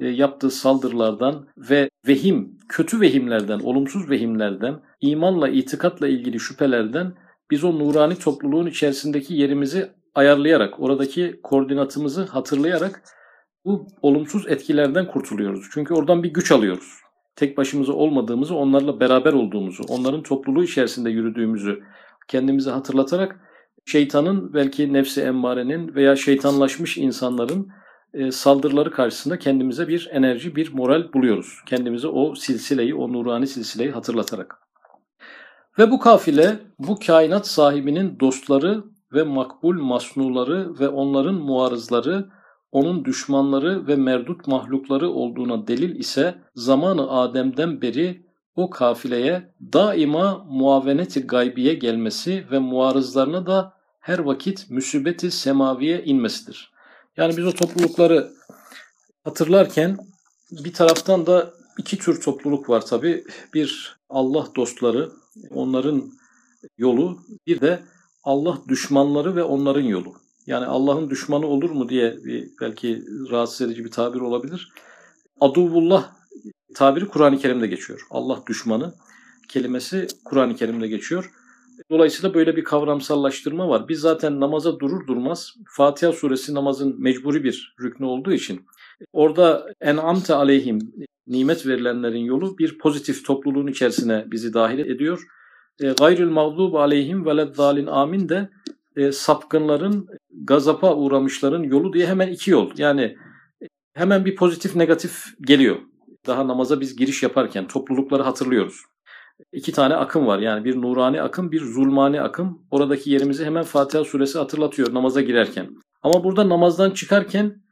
e, 0.00 0.08
yaptığı 0.08 0.50
saldırılardan 0.50 1.48
ve 1.56 1.90
vehim, 2.06 2.58
kötü 2.68 3.00
vehimlerden, 3.00 3.58
olumsuz 3.58 4.10
vehimlerden, 4.10 4.80
imanla, 5.00 5.48
itikatla 5.48 6.08
ilgili 6.08 6.40
şüphelerden 6.40 7.14
biz 7.50 7.64
o 7.64 7.78
nurani 7.78 8.18
topluluğun 8.18 8.66
içerisindeki 8.66 9.34
yerimizi 9.34 9.90
ayarlayarak, 10.14 10.80
oradaki 10.80 11.40
koordinatımızı 11.42 12.24
hatırlayarak 12.24 13.02
bu 13.64 13.86
olumsuz 14.02 14.48
etkilerden 14.48 15.06
kurtuluyoruz. 15.06 15.66
Çünkü 15.72 15.94
oradan 15.94 16.22
bir 16.22 16.32
güç 16.32 16.52
alıyoruz. 16.52 17.00
Tek 17.36 17.56
başımıza 17.56 17.92
olmadığımızı, 17.92 18.54
onlarla 18.54 19.00
beraber 19.00 19.32
olduğumuzu, 19.32 19.82
onların 19.88 20.22
topluluğu 20.22 20.64
içerisinde 20.64 21.10
yürüdüğümüzü 21.10 21.82
kendimize 22.28 22.70
hatırlatarak 22.70 23.40
şeytanın 23.86 24.54
belki 24.54 24.92
nefsi 24.92 25.20
emmarenin 25.20 25.94
veya 25.94 26.16
şeytanlaşmış 26.16 26.98
insanların 26.98 27.68
e, 28.14 28.30
saldırıları 28.30 28.90
karşısında 28.90 29.38
kendimize 29.38 29.88
bir 29.88 30.08
enerji, 30.12 30.56
bir 30.56 30.72
moral 30.72 31.12
buluyoruz. 31.12 31.58
Kendimize 31.66 32.08
o 32.08 32.34
silsileyi, 32.34 32.94
o 32.94 33.12
nurani 33.12 33.46
silsileyi 33.46 33.90
hatırlatarak. 33.90 34.58
Ve 35.78 35.90
bu 35.90 35.98
kafile 35.98 36.58
bu 36.78 36.98
kainat 37.06 37.46
sahibinin 37.46 38.20
dostları 38.20 38.84
ve 39.12 39.22
makbul 39.22 39.82
masnuları 39.82 40.80
ve 40.80 40.88
onların 40.88 41.34
muarızları, 41.34 42.28
onun 42.72 43.04
düşmanları 43.04 43.86
ve 43.86 43.96
merdut 43.96 44.46
mahlukları 44.46 45.10
olduğuna 45.10 45.66
delil 45.66 45.96
ise 45.96 46.34
zamanı 46.54 47.10
Adem'den 47.10 47.82
beri 47.82 48.26
o 48.56 48.70
kafileye 48.70 49.54
daima 49.72 50.44
muaveneti 50.48 51.20
gaybiye 51.20 51.74
gelmesi 51.74 52.46
ve 52.50 52.58
muarızlarına 52.58 53.46
da 53.46 53.72
her 54.00 54.18
vakit 54.18 54.70
müsibeti 54.70 55.30
semaviye 55.30 56.04
inmesidir. 56.04 56.72
Yani 57.16 57.36
biz 57.36 57.46
o 57.46 57.52
toplulukları 57.52 58.30
hatırlarken 59.24 59.98
bir 60.50 60.72
taraftan 60.72 61.26
da 61.26 61.54
iki 61.78 61.98
tür 61.98 62.20
topluluk 62.20 62.70
var 62.70 62.86
tabi. 62.86 63.24
Bir 63.54 63.96
Allah 64.08 64.46
dostları, 64.56 65.10
onların 65.50 66.12
yolu, 66.78 67.18
bir 67.46 67.60
de 67.60 67.82
Allah 68.24 68.58
düşmanları 68.68 69.36
ve 69.36 69.42
onların 69.42 69.82
yolu. 69.82 70.14
Yani 70.50 70.66
Allah'ın 70.66 71.10
düşmanı 71.10 71.46
olur 71.46 71.70
mu 71.70 71.88
diye 71.88 72.16
bir 72.24 72.50
belki 72.60 73.04
rahatsız 73.30 73.66
edici 73.66 73.84
bir 73.84 73.90
tabir 73.90 74.20
olabilir. 74.20 74.72
Aduvullah 75.40 76.12
tabiri 76.74 77.08
Kur'an-ı 77.08 77.38
Kerim'de 77.38 77.66
geçiyor. 77.66 78.06
Allah 78.10 78.42
düşmanı 78.48 78.94
kelimesi 79.48 80.06
Kur'an-ı 80.24 80.56
Kerim'de 80.56 80.88
geçiyor. 80.88 81.30
Dolayısıyla 81.90 82.34
böyle 82.34 82.56
bir 82.56 82.64
kavramsallaştırma 82.64 83.68
var. 83.68 83.88
Biz 83.88 84.00
zaten 84.00 84.40
namaza 84.40 84.78
durur 84.78 85.06
durmaz 85.06 85.54
Fatiha 85.68 86.12
suresi 86.12 86.54
namazın 86.54 87.02
mecburi 87.02 87.44
bir 87.44 87.74
rüknü 87.82 88.06
olduğu 88.06 88.32
için 88.32 88.66
orada 89.12 89.66
en'amte 89.80 90.34
aleyhim 90.34 90.78
nimet 91.26 91.66
verilenlerin 91.66 92.24
yolu 92.24 92.58
bir 92.58 92.78
pozitif 92.78 93.24
topluluğun 93.24 93.66
içerisine 93.66 94.24
bizi 94.26 94.54
dahil 94.54 94.78
ediyor. 94.78 95.26
E, 95.80 95.92
gayrül 95.92 96.30
mağdub 96.30 96.74
aleyhim 96.74 97.26
veleddalin 97.26 97.86
amin 97.86 98.28
de 98.28 98.50
e, 98.96 99.12
sapkınların, 99.12 100.08
gazapa 100.30 100.94
uğramışların 100.94 101.62
yolu 101.62 101.92
diye 101.92 102.06
hemen 102.06 102.28
iki 102.28 102.50
yol. 102.50 102.70
Yani 102.76 103.16
hemen 103.94 104.24
bir 104.24 104.36
pozitif 104.36 104.76
negatif 104.76 105.24
geliyor. 105.40 105.76
Daha 106.26 106.48
namaza 106.48 106.80
biz 106.80 106.96
giriş 106.96 107.22
yaparken 107.22 107.66
toplulukları 107.66 108.22
hatırlıyoruz 108.22 108.82
iki 109.52 109.72
tane 109.72 109.94
akım 109.94 110.26
var. 110.26 110.38
Yani 110.38 110.64
bir 110.64 110.82
nurani 110.82 111.22
akım, 111.22 111.52
bir 111.52 111.64
zulmani 111.64 112.20
akım. 112.20 112.62
Oradaki 112.70 113.10
yerimizi 113.10 113.44
hemen 113.44 113.64
Fatiha 113.64 114.04
suresi 114.04 114.38
hatırlatıyor 114.38 114.94
namaza 114.94 115.20
girerken. 115.20 115.70
Ama 116.02 116.24
burada 116.24 116.48
namazdan 116.48 116.90
çıkarken 116.90 117.62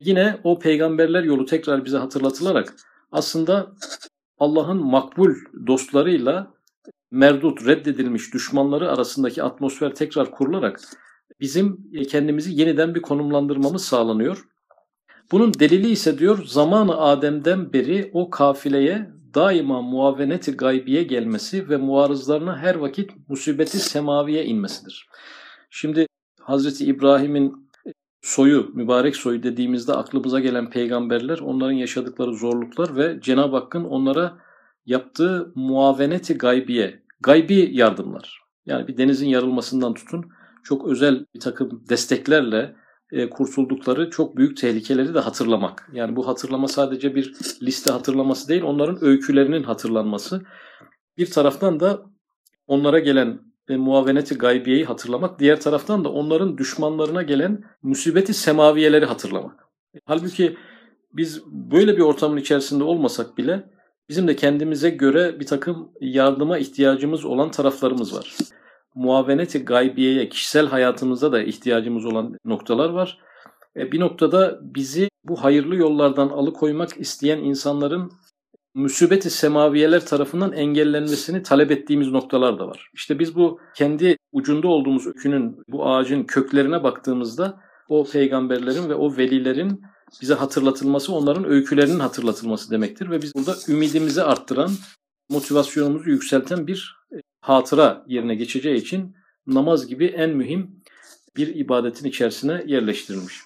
yine 0.00 0.40
o 0.44 0.58
peygamberler 0.58 1.22
yolu 1.24 1.44
tekrar 1.44 1.84
bize 1.84 1.98
hatırlatılarak 1.98 2.74
aslında 3.12 3.72
Allah'ın 4.38 4.86
makbul 4.86 5.34
dostlarıyla 5.66 6.54
merdut, 7.10 7.66
reddedilmiş 7.66 8.34
düşmanları 8.34 8.90
arasındaki 8.90 9.42
atmosfer 9.42 9.94
tekrar 9.94 10.30
kurularak 10.30 10.80
bizim 11.40 11.90
kendimizi 12.08 12.60
yeniden 12.60 12.94
bir 12.94 13.02
konumlandırmamız 13.02 13.84
sağlanıyor. 13.84 14.44
Bunun 15.32 15.54
delili 15.54 15.88
ise 15.90 16.18
diyor 16.18 16.44
zamanı 16.44 16.96
Adem'den 16.96 17.72
beri 17.72 18.10
o 18.12 18.30
kafileye 18.30 19.10
daima 19.34 19.82
muaveneti 19.82 20.52
gaybiye 20.52 21.02
gelmesi 21.02 21.68
ve 21.68 21.76
muarızlarına 21.76 22.58
her 22.58 22.74
vakit 22.74 23.10
musibeti 23.28 23.78
semaviye 23.78 24.44
inmesidir. 24.44 25.08
Şimdi 25.70 26.06
Hazreti 26.40 26.84
İbrahim'in 26.84 27.68
soyu, 28.22 28.70
mübarek 28.74 29.16
soyu 29.16 29.42
dediğimizde 29.42 29.92
aklımıza 29.92 30.40
gelen 30.40 30.70
peygamberler, 30.70 31.38
onların 31.38 31.72
yaşadıkları 31.72 32.34
zorluklar 32.34 32.96
ve 32.96 33.20
Cenab-ı 33.20 33.56
Hakk'ın 33.56 33.84
onlara 33.84 34.38
yaptığı 34.88 35.52
muaveneti 35.54 36.34
gaybiye, 36.34 37.02
gaybi 37.20 37.70
yardımlar. 37.72 38.42
Yani 38.66 38.88
bir 38.88 38.96
denizin 38.96 39.28
yarılmasından 39.28 39.94
tutun, 39.94 40.30
çok 40.64 40.88
özel 40.88 41.26
bir 41.34 41.40
takım 41.40 41.84
desteklerle, 41.88 42.76
e, 43.12 43.30
kurtuldukları 43.30 44.10
çok 44.10 44.36
büyük 44.36 44.56
tehlikeleri 44.56 45.14
de 45.14 45.18
hatırlamak. 45.18 45.88
Yani 45.92 46.16
bu 46.16 46.28
hatırlama 46.28 46.68
sadece 46.68 47.14
bir 47.14 47.34
liste 47.62 47.92
hatırlaması 47.92 48.48
değil, 48.48 48.62
onların 48.62 49.04
öykülerinin 49.04 49.62
hatırlanması. 49.62 50.42
Bir 51.18 51.30
taraftan 51.30 51.80
da 51.80 52.02
onlara 52.66 52.98
gelen 52.98 53.40
e, 53.68 53.76
muaveneti 53.76 54.34
gaybiyeyi 54.34 54.84
hatırlamak, 54.84 55.38
diğer 55.38 55.60
taraftan 55.60 56.04
da 56.04 56.12
onların 56.12 56.58
düşmanlarına 56.58 57.22
gelen 57.22 57.64
musibeti 57.82 58.34
semaviyeleri 58.34 59.04
hatırlamak. 59.04 59.64
Halbuki 60.04 60.56
biz 61.12 61.42
böyle 61.46 61.96
bir 61.96 62.02
ortamın 62.02 62.36
içerisinde 62.36 62.84
olmasak 62.84 63.38
bile 63.38 63.77
bizim 64.08 64.28
de 64.28 64.36
kendimize 64.36 64.90
göre 64.90 65.40
bir 65.40 65.46
takım 65.46 65.92
yardıma 66.00 66.58
ihtiyacımız 66.58 67.24
olan 67.24 67.50
taraflarımız 67.50 68.16
var 68.16 68.36
muaveneti 68.98 69.64
gaybiyeye, 69.64 70.28
kişisel 70.28 70.66
hayatımızda 70.66 71.32
da 71.32 71.42
ihtiyacımız 71.42 72.04
olan 72.06 72.36
noktalar 72.44 72.90
var. 72.90 73.18
E, 73.76 73.92
bir 73.92 74.00
noktada 74.00 74.58
bizi 74.62 75.08
bu 75.24 75.44
hayırlı 75.44 75.76
yollardan 75.76 76.28
alıkoymak 76.28 77.00
isteyen 77.00 77.38
insanların 77.38 78.12
müsibeti 78.74 79.30
semaviyeler 79.30 80.06
tarafından 80.06 80.52
engellenmesini 80.52 81.42
talep 81.42 81.70
ettiğimiz 81.70 82.08
noktalar 82.08 82.58
da 82.58 82.68
var. 82.68 82.90
İşte 82.94 83.18
biz 83.18 83.36
bu 83.36 83.60
kendi 83.76 84.16
ucunda 84.32 84.68
olduğumuz 84.68 85.06
ökünün, 85.06 85.56
bu 85.68 85.86
ağacın 85.86 86.24
köklerine 86.24 86.82
baktığımızda 86.82 87.60
o 87.88 88.04
peygamberlerin 88.04 88.88
ve 88.88 88.94
o 88.94 89.16
velilerin 89.16 89.82
bize 90.20 90.34
hatırlatılması, 90.34 91.14
onların 91.14 91.44
öykülerinin 91.44 91.98
hatırlatılması 91.98 92.70
demektir. 92.70 93.10
Ve 93.10 93.22
biz 93.22 93.34
burada 93.34 93.56
ümidimizi 93.68 94.22
arttıran, 94.22 94.70
motivasyonumuzu 95.28 96.10
yükselten 96.10 96.66
bir 96.66 96.96
hatıra 97.40 98.04
yerine 98.06 98.34
geçeceği 98.34 98.76
için 98.76 99.16
namaz 99.46 99.86
gibi 99.86 100.06
en 100.06 100.30
mühim 100.30 100.82
bir 101.36 101.54
ibadetin 101.54 102.08
içerisine 102.08 102.64
yerleştirilmiş. 102.66 103.40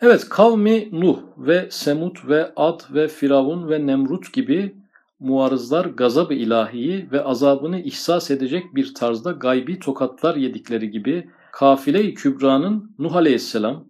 Evet 0.00 0.28
kavmi 0.28 0.88
Nuh 1.00 1.18
ve 1.38 1.68
Semut 1.70 2.28
ve 2.28 2.52
Ad 2.56 2.80
ve 2.94 3.08
Firavun 3.08 3.70
ve 3.70 3.86
Nemrut 3.86 4.32
gibi 4.32 4.76
muarızlar 5.20 5.84
gazab-ı 5.84 6.34
ilahiyi 6.34 7.08
ve 7.12 7.24
azabını 7.24 7.80
ihsas 7.80 8.30
edecek 8.30 8.74
bir 8.74 8.94
tarzda 8.94 9.32
gaybi 9.32 9.78
tokatlar 9.78 10.36
yedikleri 10.36 10.90
gibi 10.90 11.30
kafile-i 11.52 12.14
kübranın 12.14 12.94
Nuh 12.98 13.16
aleyhisselam, 13.16 13.84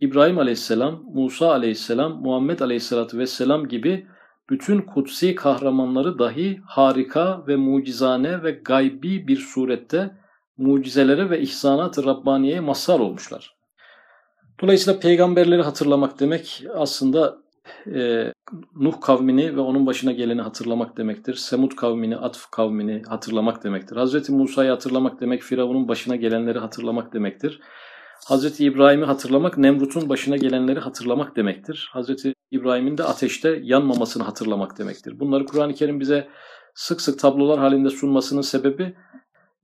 İbrahim 0.00 0.38
aleyhisselam, 0.38 1.02
Musa 1.14 1.50
aleyhisselam, 1.50 2.22
Muhammed 2.22 2.60
aleyhisselatü 2.60 3.18
vesselam 3.18 3.68
gibi 3.68 4.06
bütün 4.50 4.80
kutsi 4.80 5.34
kahramanları 5.34 6.18
dahi 6.18 6.60
harika 6.66 7.46
ve 7.46 7.56
mucizane 7.56 8.42
ve 8.42 8.50
gaybi 8.50 9.28
bir 9.28 9.36
surette 9.36 10.10
mucizelere 10.56 11.30
ve 11.30 11.40
ihsanat-ı 11.40 12.04
Rabbaniye'ye 12.04 12.60
mazhar 12.60 13.00
olmuşlar. 13.00 13.54
Dolayısıyla 14.60 15.00
peygamberleri 15.00 15.62
hatırlamak 15.62 16.20
demek 16.20 16.64
aslında 16.74 17.38
e, 17.94 18.32
Nuh 18.76 19.00
kavmini 19.00 19.56
ve 19.56 19.60
onun 19.60 19.86
başına 19.86 20.12
geleni 20.12 20.42
hatırlamak 20.42 20.96
demektir. 20.96 21.34
Semud 21.34 21.72
kavmini, 21.72 22.16
Atf 22.16 22.50
kavmini 22.50 23.02
hatırlamak 23.08 23.64
demektir. 23.64 23.96
Hazreti 23.96 24.32
Musa'yı 24.32 24.70
hatırlamak 24.70 25.20
demek, 25.20 25.42
Firavun'un 25.42 25.88
başına 25.88 26.16
gelenleri 26.16 26.58
hatırlamak 26.58 27.12
demektir. 27.12 27.60
Hazreti 28.24 28.64
İbrahim'i 28.64 29.04
hatırlamak, 29.04 29.58
Nemrut'un 29.58 30.08
başına 30.08 30.36
gelenleri 30.36 30.80
hatırlamak 30.80 31.36
demektir. 31.36 31.88
Hazreti 31.92 32.34
İbrahim'in 32.50 32.98
de 32.98 33.04
ateşte 33.04 33.60
yanmamasını 33.62 34.22
hatırlamak 34.22 34.78
demektir. 34.78 35.20
Bunları 35.20 35.46
Kur'an-ı 35.46 35.74
Kerim 35.74 36.00
bize 36.00 36.28
sık 36.74 37.00
sık 37.00 37.18
tablolar 37.18 37.58
halinde 37.58 37.90
sunmasının 37.90 38.40
sebebi 38.40 38.94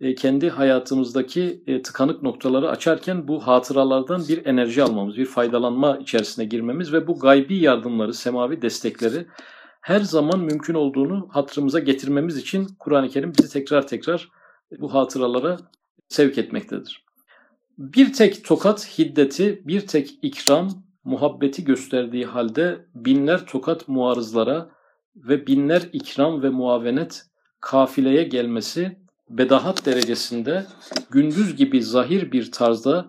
e, 0.01 0.15
kendi 0.15 0.51
hayatımızdaki 0.51 1.63
e, 1.67 1.83
tıkanık 1.83 2.23
noktaları 2.23 2.71
açarken 2.71 3.29
bu 3.29 3.47
hatıralardan 3.47 4.23
bir 4.29 4.47
enerji 4.47 4.83
almamız, 4.83 5.17
bir 5.17 5.27
faydalanma 5.27 5.99
içerisine 5.99 6.45
girmemiz 6.45 6.93
ve 6.93 7.07
bu 7.07 7.19
gaybi 7.19 7.59
yardımları, 7.59 8.15
semavi 8.15 8.63
destekleri 8.63 9.27
her 9.81 10.01
zaman 10.01 10.41
mümkün 10.41 10.75
olduğunu 10.75 11.29
hatırımıza 11.33 11.79
getirmemiz 11.79 12.37
için 12.37 12.69
Kur'an-ı 12.79 13.09
Kerim 13.09 13.33
bizi 13.39 13.53
tekrar 13.53 13.87
tekrar 13.87 14.29
bu 14.79 14.95
hatıralara 14.95 15.59
sevk 16.09 16.39
etmektedir. 16.39 17.10
Bir 17.79 18.13
tek 18.13 18.45
tokat 18.45 18.99
hiddeti, 18.99 19.63
bir 19.65 19.87
tek 19.87 20.19
ikram, 20.23 20.71
muhabbeti 21.05 21.65
gösterdiği 21.65 22.27
halde 22.27 22.87
binler 22.95 23.47
tokat 23.47 23.89
muarızlara 23.89 24.71
ve 25.17 25.47
binler 25.47 25.83
ikram 25.93 26.43
ve 26.43 26.51
muavenet 26.51 27.27
kafileye 27.61 28.23
gelmesi 28.23 28.97
bedahat 29.31 29.87
derecesinde 29.87 30.67
gündüz 31.11 31.57
gibi 31.57 31.83
zahir 31.83 32.33
bir 32.33 32.53
tarzda 32.53 33.07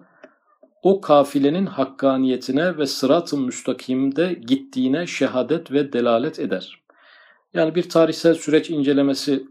o 0.84 1.02
kafilenin 1.02 1.66
hakkaniyetine 1.66 2.78
ve 2.78 2.86
sırat-ı 2.86 3.38
müstakimde 3.38 4.34
gittiğine 4.34 5.08
şehadet 5.08 5.72
ve 5.72 5.94
delalet 5.94 6.40
eder. 6.40 6.82
Yani 7.54 7.76
bir 7.76 7.90
tarihsel 7.90 8.34
süreç 8.34 8.70
incelemesi 8.70 9.48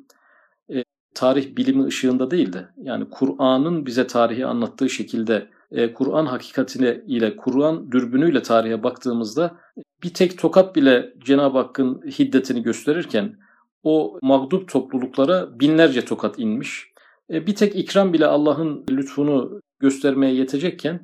tarih 1.20 1.56
bilimi 1.56 1.84
ışığında 1.84 2.30
değil 2.30 2.52
de 2.52 2.68
yani 2.82 3.10
Kur'an'ın 3.10 3.86
bize 3.86 4.06
tarihi 4.06 4.46
anlattığı 4.46 4.90
şekilde 4.90 5.48
e, 5.70 5.92
Kur'an 5.92 6.26
hakikatine 6.26 7.00
ile 7.06 7.36
Kur'an 7.36 7.92
dürbünüyle 7.92 8.42
tarihe 8.42 8.82
baktığımızda 8.82 9.56
bir 10.02 10.14
tek 10.14 10.38
tokat 10.38 10.76
bile 10.76 11.12
Cenab-ı 11.24 11.58
Hakk'ın 11.58 12.02
hiddetini 12.18 12.62
gösterirken 12.62 13.36
o 13.82 14.18
mağdup 14.22 14.68
topluluklara 14.68 15.60
binlerce 15.60 16.04
tokat 16.04 16.38
inmiş. 16.38 16.92
E, 17.30 17.46
bir 17.46 17.54
tek 17.54 17.76
ikram 17.76 18.12
bile 18.12 18.26
Allah'ın 18.26 18.84
lütfunu 18.90 19.60
göstermeye 19.80 20.34
yetecekken 20.34 21.00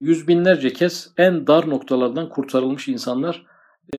yüz 0.00 0.28
binlerce 0.28 0.72
kez 0.72 1.12
en 1.16 1.46
dar 1.46 1.70
noktalardan 1.70 2.28
kurtarılmış 2.28 2.88
insanlar 2.88 3.46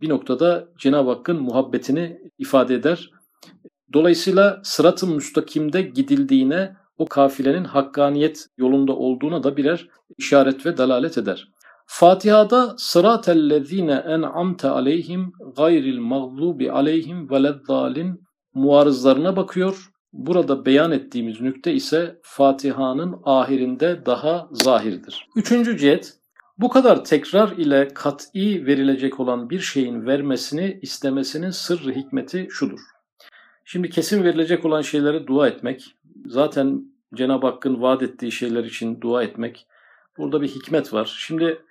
bir 0.02 0.10
noktada 0.10 0.68
Cenab-ı 0.78 1.10
Hakk'ın 1.10 1.42
muhabbetini 1.42 2.22
ifade 2.38 2.76
eder. 2.76 3.15
Dolayısıyla 3.94 4.62
sırat-ı 4.64 5.08
müstakimde 5.08 5.82
gidildiğine 5.82 6.76
o 6.98 7.06
kafilenin 7.06 7.64
hakkaniyet 7.64 8.48
yolunda 8.58 8.96
olduğuna 8.96 9.44
da 9.44 9.58
birer 9.58 9.88
işaret 10.18 10.66
ve 10.66 10.78
dalalet 10.78 11.18
eder. 11.18 11.48
Fatiha'da 11.86 12.76
sıratellezine 12.78 14.04
en'amte 14.08 14.68
aleyhim 14.68 15.34
gayril 15.58 16.00
mağlubi 16.00 16.72
aleyhim 16.72 17.30
veleddalin 17.30 18.22
muarızlarına 18.54 19.36
bakıyor. 19.36 19.92
Burada 20.14 20.66
beyan 20.66 20.92
ettiğimiz 20.92 21.42
nükte 21.42 21.74
ise 21.74 22.20
Fatiha'nın 22.24 23.16
ahirinde 23.24 24.06
daha 24.06 24.48
zahirdir. 24.52 25.28
Üçüncü 25.36 25.78
cihet, 25.78 26.14
bu 26.58 26.70
kadar 26.70 27.04
tekrar 27.04 27.52
ile 27.52 27.88
kat'i 27.88 28.66
verilecek 28.66 29.20
olan 29.20 29.50
bir 29.50 29.60
şeyin 29.60 30.06
vermesini 30.06 30.80
istemesinin 30.82 31.50
sırrı 31.50 31.92
hikmeti 31.92 32.48
şudur. 32.52 32.80
Şimdi 33.66 33.90
kesin 33.90 34.24
verilecek 34.24 34.66
olan 34.66 34.82
şeylere 34.82 35.28
dua 35.28 35.48
etmek, 35.48 35.96
zaten 36.26 36.84
Cenab-ı 37.16 37.48
Hakk'ın 37.48 37.82
vaat 37.82 38.04
ettiği 38.04 38.32
şeyler 38.32 38.64
için 38.64 39.02
dua 39.02 39.24
etmek, 39.24 39.68
burada 40.18 40.42
bir 40.42 40.48
hikmet 40.48 40.94
var. 40.94 41.16
Şimdi 41.20 41.62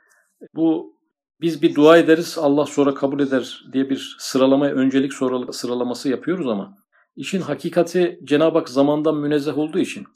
bu 0.54 0.94
biz 1.40 1.62
bir 1.62 1.74
dua 1.74 1.98
ederiz 1.98 2.38
Allah 2.40 2.66
sonra 2.66 2.94
kabul 2.94 3.20
eder 3.20 3.64
diye 3.72 3.90
bir 3.90 4.16
sıralamaya 4.18 4.74
öncelik 4.74 5.12
sıralaması 5.50 6.08
yapıyoruz 6.08 6.48
ama 6.48 6.78
işin 7.16 7.40
hakikati 7.40 8.20
Cenab-ı 8.24 8.58
Hak 8.58 8.68
zamandan 8.68 9.16
münezzeh 9.16 9.58
olduğu 9.58 9.78
için 9.78 10.06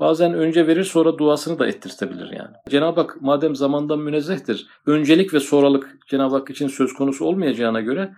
bazen 0.00 0.34
önce 0.34 0.66
verir 0.66 0.84
sonra 0.84 1.18
duasını 1.18 1.58
da 1.58 1.66
ettirtebilir 1.66 2.32
yani. 2.32 2.56
Cenab-ı 2.70 3.00
Hak 3.00 3.22
madem 3.22 3.56
zamandan 3.56 3.98
münezzehtir 3.98 4.66
öncelik 4.86 5.34
ve 5.34 5.40
sonralık 5.40 5.98
Cenab-ı 6.08 6.36
Hak 6.36 6.50
için 6.50 6.68
söz 6.68 6.94
konusu 6.94 7.24
olmayacağına 7.24 7.80
göre 7.80 8.14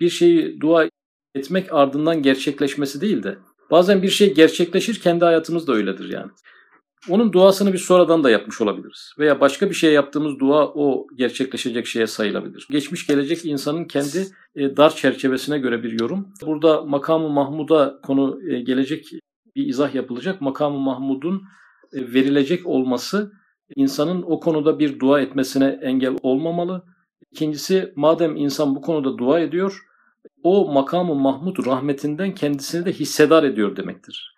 bir 0.00 0.08
şeyi 0.08 0.60
dua 0.60 0.88
etmek 1.34 1.72
ardından 1.72 2.22
gerçekleşmesi 2.22 3.00
değil 3.00 3.22
de 3.22 3.38
bazen 3.70 4.02
bir 4.02 4.08
şey 4.08 4.34
gerçekleşir 4.34 5.00
kendi 5.00 5.24
hayatımız 5.24 5.66
da 5.66 5.72
öyledir 5.72 6.12
yani. 6.12 6.30
Onun 7.08 7.32
duasını 7.32 7.72
biz 7.72 7.80
sonradan 7.80 8.24
da 8.24 8.30
yapmış 8.30 8.60
olabiliriz. 8.60 9.12
Veya 9.18 9.40
başka 9.40 9.70
bir 9.70 9.74
şey 9.74 9.92
yaptığımız 9.92 10.38
dua 10.38 10.66
o 10.66 11.06
gerçekleşecek 11.16 11.86
şeye 11.86 12.06
sayılabilir. 12.06 12.66
Geçmiş 12.70 13.06
gelecek 13.06 13.44
insanın 13.44 13.84
kendi 13.84 14.26
e, 14.54 14.76
dar 14.76 14.96
çerçevesine 14.96 15.58
göre 15.58 15.82
bir 15.82 16.00
yorum. 16.00 16.28
Burada 16.46 16.82
makamı 16.82 17.28
Mahmud'a 17.28 18.00
konu 18.00 18.40
e, 18.50 18.60
gelecek 18.60 19.06
bir 19.56 19.66
izah 19.66 19.94
yapılacak. 19.94 20.40
Makamı 20.40 20.78
Mahmud'un 20.78 21.42
e, 21.92 22.12
verilecek 22.12 22.66
olması 22.66 23.32
insanın 23.76 24.22
o 24.22 24.40
konuda 24.40 24.78
bir 24.78 24.98
dua 24.98 25.20
etmesine 25.20 25.78
engel 25.82 26.16
olmamalı. 26.22 26.84
İkincisi 27.30 27.92
madem 27.96 28.36
insan 28.36 28.76
bu 28.76 28.80
konuda 28.80 29.18
dua 29.18 29.40
ediyor 29.40 29.82
o 30.42 30.72
makamı 30.72 31.14
Mahmud 31.14 31.66
rahmetinden 31.66 32.34
kendisini 32.34 32.84
de 32.84 32.92
hissedar 32.92 33.44
ediyor 33.44 33.76
demektir. 33.76 34.34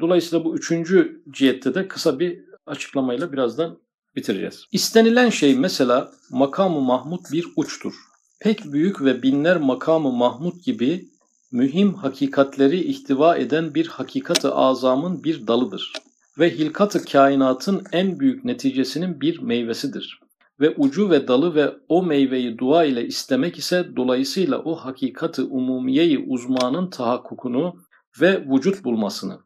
Dolayısıyla 0.00 0.44
bu 0.44 0.56
üçüncü 0.56 1.22
cihette 1.30 1.74
de 1.74 1.88
kısa 1.88 2.18
bir 2.18 2.38
açıklamayla 2.66 3.32
birazdan 3.32 3.78
bitireceğiz. 4.16 4.64
İstenilen 4.72 5.30
şey 5.30 5.56
mesela 5.56 6.10
makamı 6.30 6.80
Mahmud 6.80 7.20
bir 7.32 7.46
uçtur. 7.56 7.94
Pek 8.40 8.72
büyük 8.72 9.04
ve 9.04 9.22
binler 9.22 9.56
makamı 9.56 10.12
Mahmud 10.12 10.60
gibi 10.64 11.08
mühim 11.52 11.94
hakikatleri 11.94 12.80
ihtiva 12.80 13.36
eden 13.36 13.74
bir 13.74 13.86
hakikatı 13.86 14.54
azamın 14.54 15.24
bir 15.24 15.46
dalıdır 15.46 15.92
ve 16.38 16.50
hilkatı 16.50 17.04
kainatın 17.04 17.82
en 17.92 18.20
büyük 18.20 18.44
neticesinin 18.44 19.20
bir 19.20 19.38
meyvesidir. 19.38 20.20
Ve 20.60 20.74
ucu 20.76 21.10
ve 21.10 21.28
dalı 21.28 21.54
ve 21.54 21.74
o 21.88 22.02
meyveyi 22.02 22.58
dua 22.58 22.84
ile 22.84 23.06
istemek 23.06 23.58
ise 23.58 23.96
dolayısıyla 23.96 24.58
o 24.58 24.74
hakikatı 24.74 25.44
umumiyeyi 25.44 26.18
uzmanın 26.28 26.90
tahakkukunu 26.90 27.74
ve 28.20 28.44
vücut 28.48 28.84
bulmasını 28.84 29.38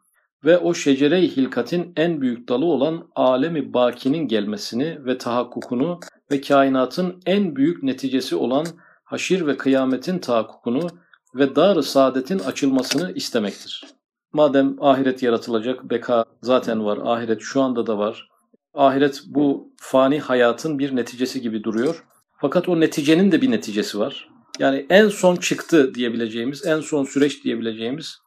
ve 0.45 0.59
o 0.59 0.75
şecere-i 0.75 1.37
hilkatin 1.37 1.93
en 1.97 2.21
büyük 2.21 2.49
dalı 2.49 2.65
olan 2.65 3.09
alemi 3.15 3.75
bakinin 3.75 4.29
gelmesini 4.29 5.05
ve 5.05 5.19
tahakkukunu 5.19 6.01
ve 6.31 6.41
kainatın 6.41 7.21
en 7.27 7.57
büyük 7.57 7.83
neticesi 7.83 8.37
olan 8.37 8.67
haşir 9.05 9.47
ve 9.47 9.57
kıyametin 9.57 10.19
tahakkukunu 10.19 10.89
ve 11.35 11.57
dar-ı 11.57 11.83
saadetin 11.83 12.39
açılmasını 12.39 13.13
istemektir. 13.13 13.85
Madem 14.33 14.83
ahiret 14.83 15.23
yaratılacak, 15.23 15.91
beka 15.91 16.25
zaten 16.43 16.85
var, 16.85 16.99
ahiret 17.05 17.41
şu 17.41 17.63
anda 17.63 17.87
da 17.87 17.99
var. 17.99 18.29
Ahiret 18.75 19.23
bu 19.27 19.70
fani 19.81 20.21
hayatın 20.21 20.79
bir 20.79 20.97
neticesi 20.97 21.41
gibi 21.41 21.65
duruyor. 21.65 22.05
Fakat 22.41 22.69
o 22.69 22.81
neticenin 22.81 23.33
de 23.33 23.43
bir 23.43 23.51
neticesi 23.51 23.99
var. 23.99 24.29
Yani 24.59 24.87
en 24.91 25.09
son 25.09 25.37
çıktı 25.37 25.95
diyebileceğimiz, 25.95 26.67
en 26.67 26.81
son 26.81 27.05
süreç 27.05 27.45
diyebileceğimiz 27.45 28.19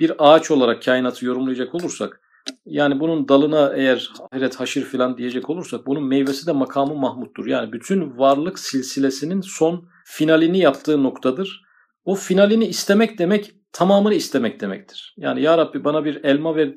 bir 0.00 0.12
ağaç 0.18 0.50
olarak 0.50 0.82
kainatı 0.82 1.26
yorumlayacak 1.26 1.74
olursak 1.74 2.20
yani 2.66 3.00
bunun 3.00 3.28
dalına 3.28 3.72
eğer 3.76 4.10
ahiret 4.30 4.60
haşir 4.60 4.84
filan 4.84 5.18
diyecek 5.18 5.50
olursak 5.50 5.86
bunun 5.86 6.04
meyvesi 6.04 6.46
de 6.46 6.52
makamı 6.52 6.94
Mahmud'dur. 6.94 7.46
Yani 7.46 7.72
bütün 7.72 8.18
varlık 8.18 8.58
silsilesinin 8.58 9.40
son 9.40 9.88
finalini 10.04 10.58
yaptığı 10.58 11.02
noktadır. 11.02 11.62
O 12.04 12.14
finalini 12.14 12.66
istemek 12.66 13.18
demek 13.18 13.54
tamamını 13.72 14.14
istemek 14.14 14.60
demektir. 14.60 15.14
Yani 15.16 15.42
ya 15.42 15.58
Rabbi 15.58 15.84
bana 15.84 16.04
bir 16.04 16.24
elma 16.24 16.56
ver 16.56 16.74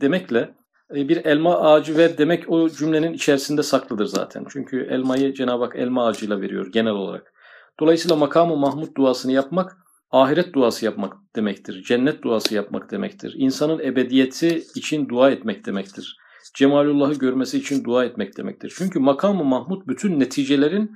demekle 0.00 0.54
bir 0.94 1.24
elma 1.24 1.60
ağacı 1.60 1.96
ver 1.96 2.18
demek 2.18 2.50
o 2.50 2.68
cümlenin 2.68 3.12
içerisinde 3.12 3.62
saklıdır 3.62 4.06
zaten. 4.06 4.44
Çünkü 4.52 4.88
elmayı 4.90 5.34
Cenab-ı 5.34 5.64
Hak 5.64 5.76
elma 5.76 6.06
ağacıyla 6.06 6.40
veriyor 6.40 6.72
genel 6.72 6.92
olarak. 6.92 7.32
Dolayısıyla 7.80 8.16
makamı 8.16 8.56
Mahmud 8.56 8.96
duasını 8.96 9.32
yapmak 9.32 9.76
ahiret 10.10 10.54
duası 10.54 10.84
yapmak 10.84 11.16
demektir. 11.36 11.82
Cennet 11.82 12.22
duası 12.22 12.54
yapmak 12.54 12.90
demektir. 12.90 13.34
İnsanın 13.36 13.78
ebediyeti 13.78 14.64
için 14.74 15.08
dua 15.08 15.30
etmek 15.30 15.66
demektir. 15.66 16.16
Cemalullah'ı 16.54 17.14
görmesi 17.14 17.58
için 17.58 17.84
dua 17.84 18.04
etmek 18.04 18.36
demektir. 18.36 18.74
Çünkü 18.76 18.98
makamı 18.98 19.44
Mahmud 19.44 19.82
bütün 19.86 20.20
neticelerin 20.20 20.90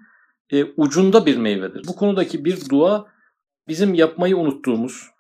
e, 0.50 0.64
ucunda 0.64 1.26
bir 1.26 1.37
meyvedir. 1.37 1.83
Bu 1.88 1.96
konudaki 1.96 2.44
bir 2.44 2.70
dua 2.70 3.07
bizim 3.68 3.94
yapmayı 3.94 4.37
unuttuğumuz 4.37 5.11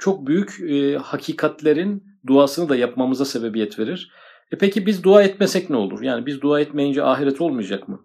çok 0.00 0.26
büyük 0.26 0.60
e, 0.60 0.96
hakikatlerin 0.96 2.13
duasını 2.26 2.68
da 2.68 2.76
yapmamıza 2.76 3.24
sebebiyet 3.24 3.78
verir. 3.78 4.10
E 4.52 4.58
peki 4.58 4.86
biz 4.86 5.04
dua 5.04 5.22
etmesek 5.22 5.70
ne 5.70 5.76
olur? 5.76 6.02
Yani 6.02 6.26
biz 6.26 6.40
dua 6.40 6.60
etmeyince 6.60 7.02
ahiret 7.02 7.40
olmayacak 7.40 7.88
mı? 7.88 8.00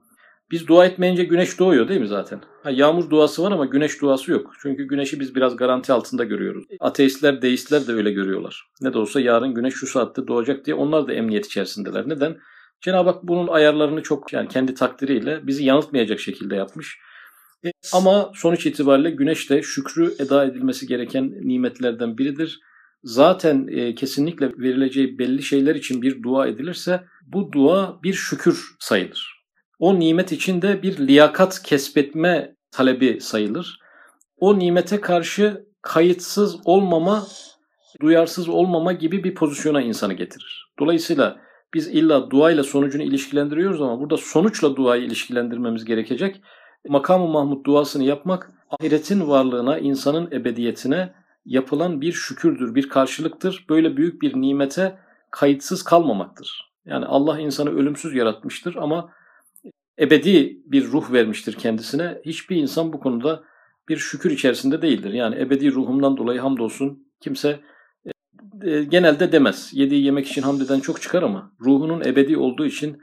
Biz 0.52 0.68
dua 0.68 0.86
etmeyince 0.86 1.24
güneş 1.24 1.60
doğuyor 1.60 1.88
değil 1.88 2.02
mi 2.02 2.08
zaten? 2.08 2.42
Ha, 2.64 2.72
yağmur 2.72 3.10
duası 3.10 3.44
var 3.44 3.52
ama 3.52 3.66
güneş 3.66 4.02
duası 4.02 4.32
yok. 4.32 4.52
Çünkü 4.62 4.84
güneşi 4.84 5.20
biz 5.20 5.36
biraz 5.36 5.56
garanti 5.56 5.94
altında 5.94 6.24
görüyoruz. 6.24 6.64
Ateistler, 6.80 7.42
deistler 7.42 7.88
de 7.88 7.92
öyle 7.92 8.12
görüyorlar. 8.12 8.64
Ne 8.82 8.94
de 8.94 8.98
olsa 8.98 9.20
yarın 9.20 9.54
güneş 9.54 9.74
şu 9.74 9.88
saatte 9.88 10.28
doğacak 10.28 10.66
diye 10.66 10.76
onlar 10.76 11.08
da 11.08 11.14
emniyet 11.14 11.46
içerisindeler. 11.46 12.10
Neden? 12.10 12.38
Cenab-ı 12.82 13.10
Hak 13.10 13.24
bunun 13.24 13.48
ayarlarını 13.48 14.04
çok 14.04 14.34
yani 14.34 14.48
kendi 14.48 14.74
takdiriyle 14.74 15.48
bizi 15.48 15.64
yanıltmayacak 15.64 16.20
şekilde 16.20 16.56
yapmış. 16.56 17.00
E, 17.66 17.72
ama 17.94 18.32
sonuç 18.36 18.66
itibariyle 18.66 19.10
güneş 19.10 19.50
de 19.50 19.62
şükrü 19.62 20.14
eda 20.20 20.46
edilmesi 20.46 20.88
gereken 20.88 21.32
nimetlerden 21.42 22.18
biridir. 22.18 22.60
Zaten 23.04 23.68
e, 23.68 23.96
kesinlikle 23.96 24.52
verileceği 24.58 25.20
belli 25.20 25.44
şeyler 25.44 25.76
için 25.76 26.02
bir 26.02 26.24
dua 26.24 26.48
edilirse 26.48 27.04
bu 27.28 27.52
dua 27.52 28.04
bir 28.04 28.14
şükür 28.14 28.76
sayılır. 28.80 29.40
O 29.80 30.00
nimet 30.00 30.32
içinde 30.32 30.84
bir 30.84 31.08
liyakat 31.08 31.64
kesbetme 31.64 32.56
talebi 32.72 33.22
sayılır. 33.22 33.80
O 34.38 34.60
nimete 34.60 35.02
karşı 35.02 35.66
kayıtsız 35.82 36.56
olmama, 36.66 37.28
duyarsız 38.02 38.50
olmama 38.50 38.94
gibi 38.94 39.24
bir 39.24 39.36
pozisyona 39.36 39.82
insanı 39.82 40.14
getirir. 40.14 40.72
Dolayısıyla 40.80 41.40
biz 41.74 41.88
illa 41.88 42.30
duayla 42.30 42.64
sonucunu 42.64 43.04
ilişkilendiriyoruz 43.04 43.82
ama 43.82 44.00
burada 44.00 44.18
sonuçla 44.18 44.76
duayı 44.76 45.04
ilişkilendirmemiz 45.04 45.86
gerekecek. 45.86 46.42
Makam-ı 46.88 47.28
Mahmud 47.28 47.66
duasını 47.66 48.04
yapmak 48.04 48.52
ahiretin 48.80 49.28
varlığına, 49.28 49.78
insanın 49.78 50.32
ebediyetine 50.32 51.14
yapılan 51.50 52.02
bir 52.02 52.12
şükürdür, 52.12 52.76
bir 52.76 52.90
karşılıktır. 52.90 53.66
Böyle 53.70 53.98
büyük 53.98 54.22
bir 54.22 54.42
nimete 54.42 54.98
kayıtsız 55.32 55.84
kalmamaktır. 55.84 56.72
Yani 56.86 57.06
Allah 57.06 57.40
insanı 57.40 57.70
ölümsüz 57.70 58.16
yaratmıştır 58.16 58.76
ama 58.76 59.12
ebedi 60.00 60.62
bir 60.66 60.86
ruh 60.86 61.12
vermiştir 61.12 61.54
kendisine. 61.54 62.22
Hiçbir 62.26 62.56
insan 62.56 62.94
bu 62.94 63.00
konuda 63.00 63.44
bir 63.90 63.98
şükür 63.98 64.32
içerisinde 64.32 64.82
değildir. 64.82 65.14
Yani 65.14 65.40
ebedi 65.40 65.72
ruhumdan 65.72 66.18
dolayı 66.18 66.40
hamdolsun 66.40 67.08
kimse 67.22 67.60
e, 68.62 68.84
genelde 68.84 69.32
demez. 69.32 69.70
Yediği 69.74 70.06
yemek 70.06 70.28
için 70.28 70.42
hamdeden 70.42 70.80
çok 70.80 71.02
çıkar 71.02 71.24
ama 71.24 71.52
ruhunun 71.62 72.02
ebedi 72.02 72.38
olduğu 72.38 72.66
için 72.66 73.02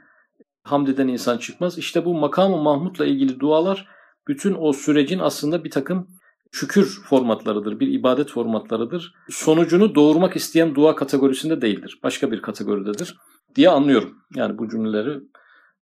hamdeden 0.63 1.07
insan 1.07 1.37
çıkmaz. 1.37 1.77
İşte 1.77 2.05
bu 2.05 2.13
makamı 2.13 2.57
Mahmud'la 2.57 3.05
ilgili 3.05 3.39
dualar 3.39 3.87
bütün 4.27 4.55
o 4.59 4.73
sürecin 4.73 5.19
aslında 5.19 5.63
bir 5.63 5.71
takım 5.71 6.07
şükür 6.51 7.01
formatlarıdır, 7.03 7.79
bir 7.79 7.87
ibadet 7.87 8.29
formatlarıdır. 8.29 9.13
Sonucunu 9.29 9.95
doğurmak 9.95 10.35
isteyen 10.35 10.75
dua 10.75 10.95
kategorisinde 10.95 11.61
değildir. 11.61 11.99
Başka 12.03 12.31
bir 12.31 12.41
kategoridedir 12.41 13.17
diye 13.55 13.69
anlıyorum. 13.69 14.15
Yani 14.35 14.57
bu 14.57 14.69
cümleleri 14.69 15.19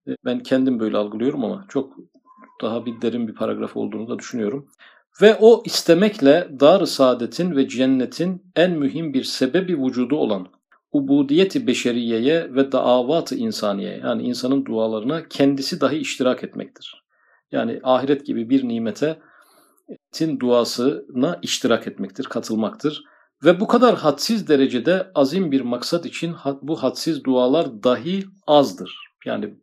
e, 0.08 0.16
ben 0.26 0.40
kendim 0.40 0.80
böyle 0.80 0.98
algılıyorum 0.98 1.46
ama 1.46 1.66
çok 1.70 1.94
daha 2.62 2.86
bir 2.86 3.02
derin 3.02 3.28
bir 3.28 3.36
paragraf 3.36 3.78
olduğunu 3.78 4.10
da 4.10 4.20
düşünüyorum. 4.20 4.68
Ve 5.22 5.38
o 5.40 5.64
istemekle 5.66 6.50
dar 6.60 6.86
saadetin 6.86 7.56
ve 7.56 7.68
cennetin 7.68 8.44
en 8.56 8.72
mühim 8.72 9.14
bir 9.14 9.24
sebebi 9.24 9.84
vücudu 9.84 10.16
olan 10.16 10.48
ubudiyeti 10.92 11.68
beşeriyeye 11.68 12.56
ve 12.56 12.72
davatı 12.72 13.36
insaniye 13.36 14.00
yani 14.04 14.24
insanın 14.24 14.66
dualarına 14.66 15.28
kendisi 15.28 15.82
dahi 15.82 15.98
iştirak 15.98 16.44
etmektir. 16.44 17.04
Yani 17.52 17.80
ahiret 17.84 18.26
gibi 18.26 18.50
bir 18.50 18.68
nimete 18.68 19.20
tin 20.12 20.40
duasına 20.40 21.40
iştirak 21.42 21.88
etmektir, 21.88 22.24
katılmaktır. 22.24 23.04
Ve 23.44 23.60
bu 23.60 23.68
kadar 23.68 23.96
hadsiz 23.96 24.48
derecede 24.48 25.12
azim 25.16 25.52
bir 25.52 25.62
maksat 25.62 26.06
için 26.06 26.36
bu 26.62 26.84
hadsiz 26.84 27.24
dualar 27.24 27.84
dahi 27.84 28.26
azdır. 28.48 29.08
Yani 29.26 29.54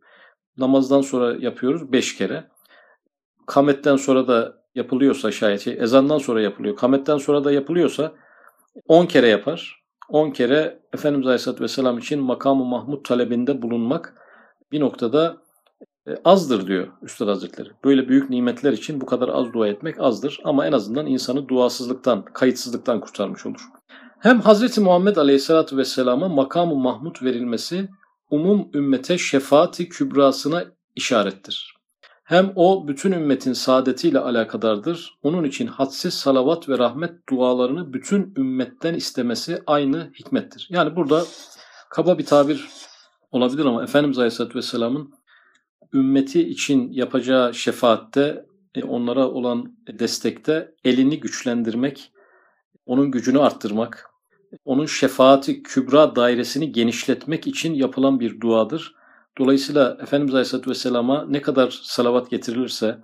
namazdan 0.57 1.01
sonra 1.01 1.35
yapıyoruz 1.39 1.91
beş 1.91 2.17
kere. 2.17 2.47
Kametten 3.47 3.95
sonra 3.95 4.27
da 4.27 4.61
yapılıyorsa 4.75 5.31
şayet, 5.31 5.61
şey, 5.61 5.77
ezandan 5.79 6.17
sonra 6.17 6.41
yapılıyor, 6.41 6.75
kametten 6.75 7.17
sonra 7.17 7.43
da 7.43 7.51
yapılıyorsa 7.51 8.13
10 8.87 9.05
kere 9.05 9.27
yapar. 9.27 9.81
10 10.09 10.31
kere 10.31 10.79
Efendimiz 10.93 11.27
Aleyhisselatü 11.27 11.63
Vesselam 11.63 11.97
için 11.97 12.19
makamı 12.19 12.65
Mahmud 12.65 13.05
talebinde 13.05 13.61
bulunmak 13.61 14.13
bir 14.71 14.79
noktada 14.79 15.37
e, 16.07 16.11
azdır 16.25 16.67
diyor 16.67 16.87
Üstad 17.01 17.27
Hazretleri. 17.27 17.69
Böyle 17.83 18.09
büyük 18.09 18.29
nimetler 18.29 18.73
için 18.73 19.01
bu 19.01 19.05
kadar 19.05 19.29
az 19.29 19.53
dua 19.53 19.67
etmek 19.67 19.99
azdır 19.99 20.39
ama 20.43 20.65
en 20.65 20.71
azından 20.71 21.05
insanı 21.05 21.47
duasızlıktan, 21.47 22.25
kayıtsızlıktan 22.25 23.01
kurtarmış 23.01 23.45
olur. 23.45 23.61
Hem 24.19 24.41
Hazreti 24.41 24.81
Muhammed 24.81 25.15
Aleyhisselatü 25.15 25.77
Vesselam'a 25.77 26.27
makamı 26.27 26.75
Mahmud 26.75 27.23
verilmesi 27.23 27.89
umum 28.29 28.69
ümmete 28.73 29.17
şefaati 29.17 29.89
kübrasına 29.89 30.63
işarettir. 30.95 31.75
Hem 32.23 32.53
o 32.55 32.87
bütün 32.87 33.11
ümmetin 33.11 33.53
saadetiyle 33.53 34.19
alakadardır. 34.19 35.19
Onun 35.23 35.43
için 35.43 35.67
hadsiz 35.67 36.13
salavat 36.13 36.69
ve 36.69 36.77
rahmet 36.77 37.29
dualarını 37.29 37.93
bütün 37.93 38.33
ümmetten 38.37 38.93
istemesi 38.93 39.63
aynı 39.67 40.11
hikmettir. 40.19 40.67
Yani 40.71 40.95
burada 40.95 41.23
kaba 41.89 42.17
bir 42.17 42.25
tabir 42.25 42.69
olabilir 43.31 43.65
ama 43.65 43.83
Efendimiz 43.83 44.17
Aleyhisselatü 44.17 44.55
Vesselam'ın 44.55 45.13
ümmeti 45.93 46.49
için 46.49 46.91
yapacağı 46.91 47.53
şefaatte, 47.53 48.45
e, 48.75 48.83
onlara 48.83 49.27
olan 49.29 49.75
destekte 49.99 50.75
elini 50.83 51.19
güçlendirmek, 51.19 52.11
onun 52.85 53.11
gücünü 53.11 53.39
arttırmak, 53.39 54.09
onun 54.65 54.85
şefaati 54.85 55.63
kübra 55.63 56.15
dairesini 56.15 56.71
genişletmek 56.71 57.47
için 57.47 57.73
yapılan 57.73 58.19
bir 58.19 58.41
duadır. 58.41 58.95
Dolayısıyla 59.37 59.97
Efendimiz 60.01 60.33
Aleyhisselatü 60.33 60.69
Vesselam'a 60.69 61.25
ne 61.25 61.41
kadar 61.41 61.79
salavat 61.83 62.29
getirilirse, 62.29 62.97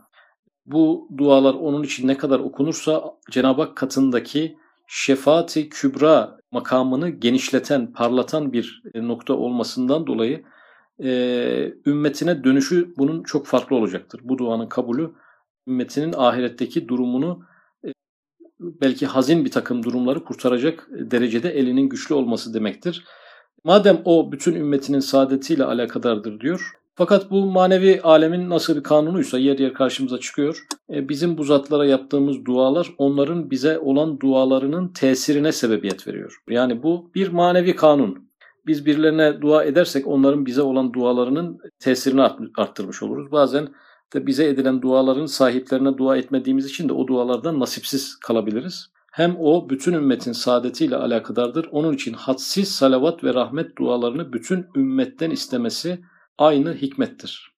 bu 0.65 1.09
dualar 1.17 1.53
onun 1.53 1.83
için 1.83 2.07
ne 2.07 2.17
kadar 2.17 2.39
okunursa 2.39 3.03
Cenab-ı 3.31 3.61
Hak 3.61 3.75
katındaki 3.75 4.57
şefaati 4.87 5.69
kübra 5.69 6.37
makamını 6.51 7.09
genişleten, 7.09 7.93
parlatan 7.93 8.53
bir 8.53 8.83
e, 8.93 9.07
nokta 9.07 9.33
olmasından 9.33 10.07
dolayı 10.07 10.43
e, 11.03 11.73
ümmetine 11.85 12.43
dönüşü 12.43 12.93
bunun 12.97 13.23
çok 13.23 13.47
farklı 13.47 13.75
olacaktır. 13.75 14.21
Bu 14.23 14.37
duanın 14.37 14.67
kabulü 14.67 15.11
ümmetinin 15.67 16.13
ahiretteki 16.17 16.87
durumunu 16.87 17.43
e, 17.85 17.89
belki 18.59 19.05
hazin 19.05 19.45
bir 19.45 19.51
takım 19.51 19.83
durumları 19.83 20.23
kurtaracak 20.23 20.87
derecede 20.91 21.49
elinin 21.49 21.89
güçlü 21.89 22.15
olması 22.15 22.53
demektir. 22.53 23.05
Madem 23.63 24.01
o 24.05 24.31
bütün 24.31 24.55
ümmetinin 24.55 24.99
saadetiyle 24.99 25.63
alakadardır 25.63 26.39
diyor. 26.39 26.71
Fakat 26.95 27.31
bu 27.31 27.45
manevi 27.45 28.01
alemin 28.01 28.49
nasıl 28.49 28.75
bir 28.75 28.83
kanunuysa 28.83 29.37
yer 29.37 29.59
yer 29.59 29.73
karşımıza 29.73 30.19
çıkıyor. 30.19 30.65
E, 30.89 31.09
bizim 31.09 31.37
bu 31.37 31.43
zatlara 31.43 31.85
yaptığımız 31.85 32.45
dualar 32.45 32.89
onların 32.97 33.51
bize 33.51 33.79
olan 33.79 34.19
dualarının 34.19 34.87
tesirine 34.87 35.51
sebebiyet 35.51 36.07
veriyor. 36.07 36.41
Yani 36.49 36.83
bu 36.83 37.11
bir 37.15 37.27
manevi 37.27 37.75
kanun. 37.75 38.26
Biz 38.67 38.85
birilerine 38.85 39.41
dua 39.41 39.63
edersek 39.63 40.07
onların 40.07 40.45
bize 40.45 40.61
olan 40.61 40.93
dualarının 40.93 41.59
tesirini 41.79 42.21
arttırmış 42.57 43.03
oluruz. 43.03 43.31
Bazen 43.31 43.67
de 44.13 44.27
bize 44.27 44.47
edilen 44.47 44.81
duaların 44.81 45.25
sahiplerine 45.25 45.97
dua 45.97 46.17
etmediğimiz 46.17 46.65
için 46.65 46.89
de 46.89 46.93
o 46.93 47.07
dualardan 47.07 47.59
nasipsiz 47.59 48.19
kalabiliriz. 48.19 48.91
Hem 49.11 49.35
o 49.39 49.69
bütün 49.69 49.93
ümmetin 49.93 50.31
saadetiyle 50.31 50.95
alakadardır. 50.95 51.67
Onun 51.71 51.93
için 51.93 52.13
hadsiz 52.13 52.71
salavat 52.71 53.23
ve 53.23 53.33
rahmet 53.33 53.77
dualarını 53.77 54.33
bütün 54.33 54.65
ümmetten 54.75 55.31
istemesi 55.31 55.99
aynı 56.37 56.73
hikmettir. 56.73 57.56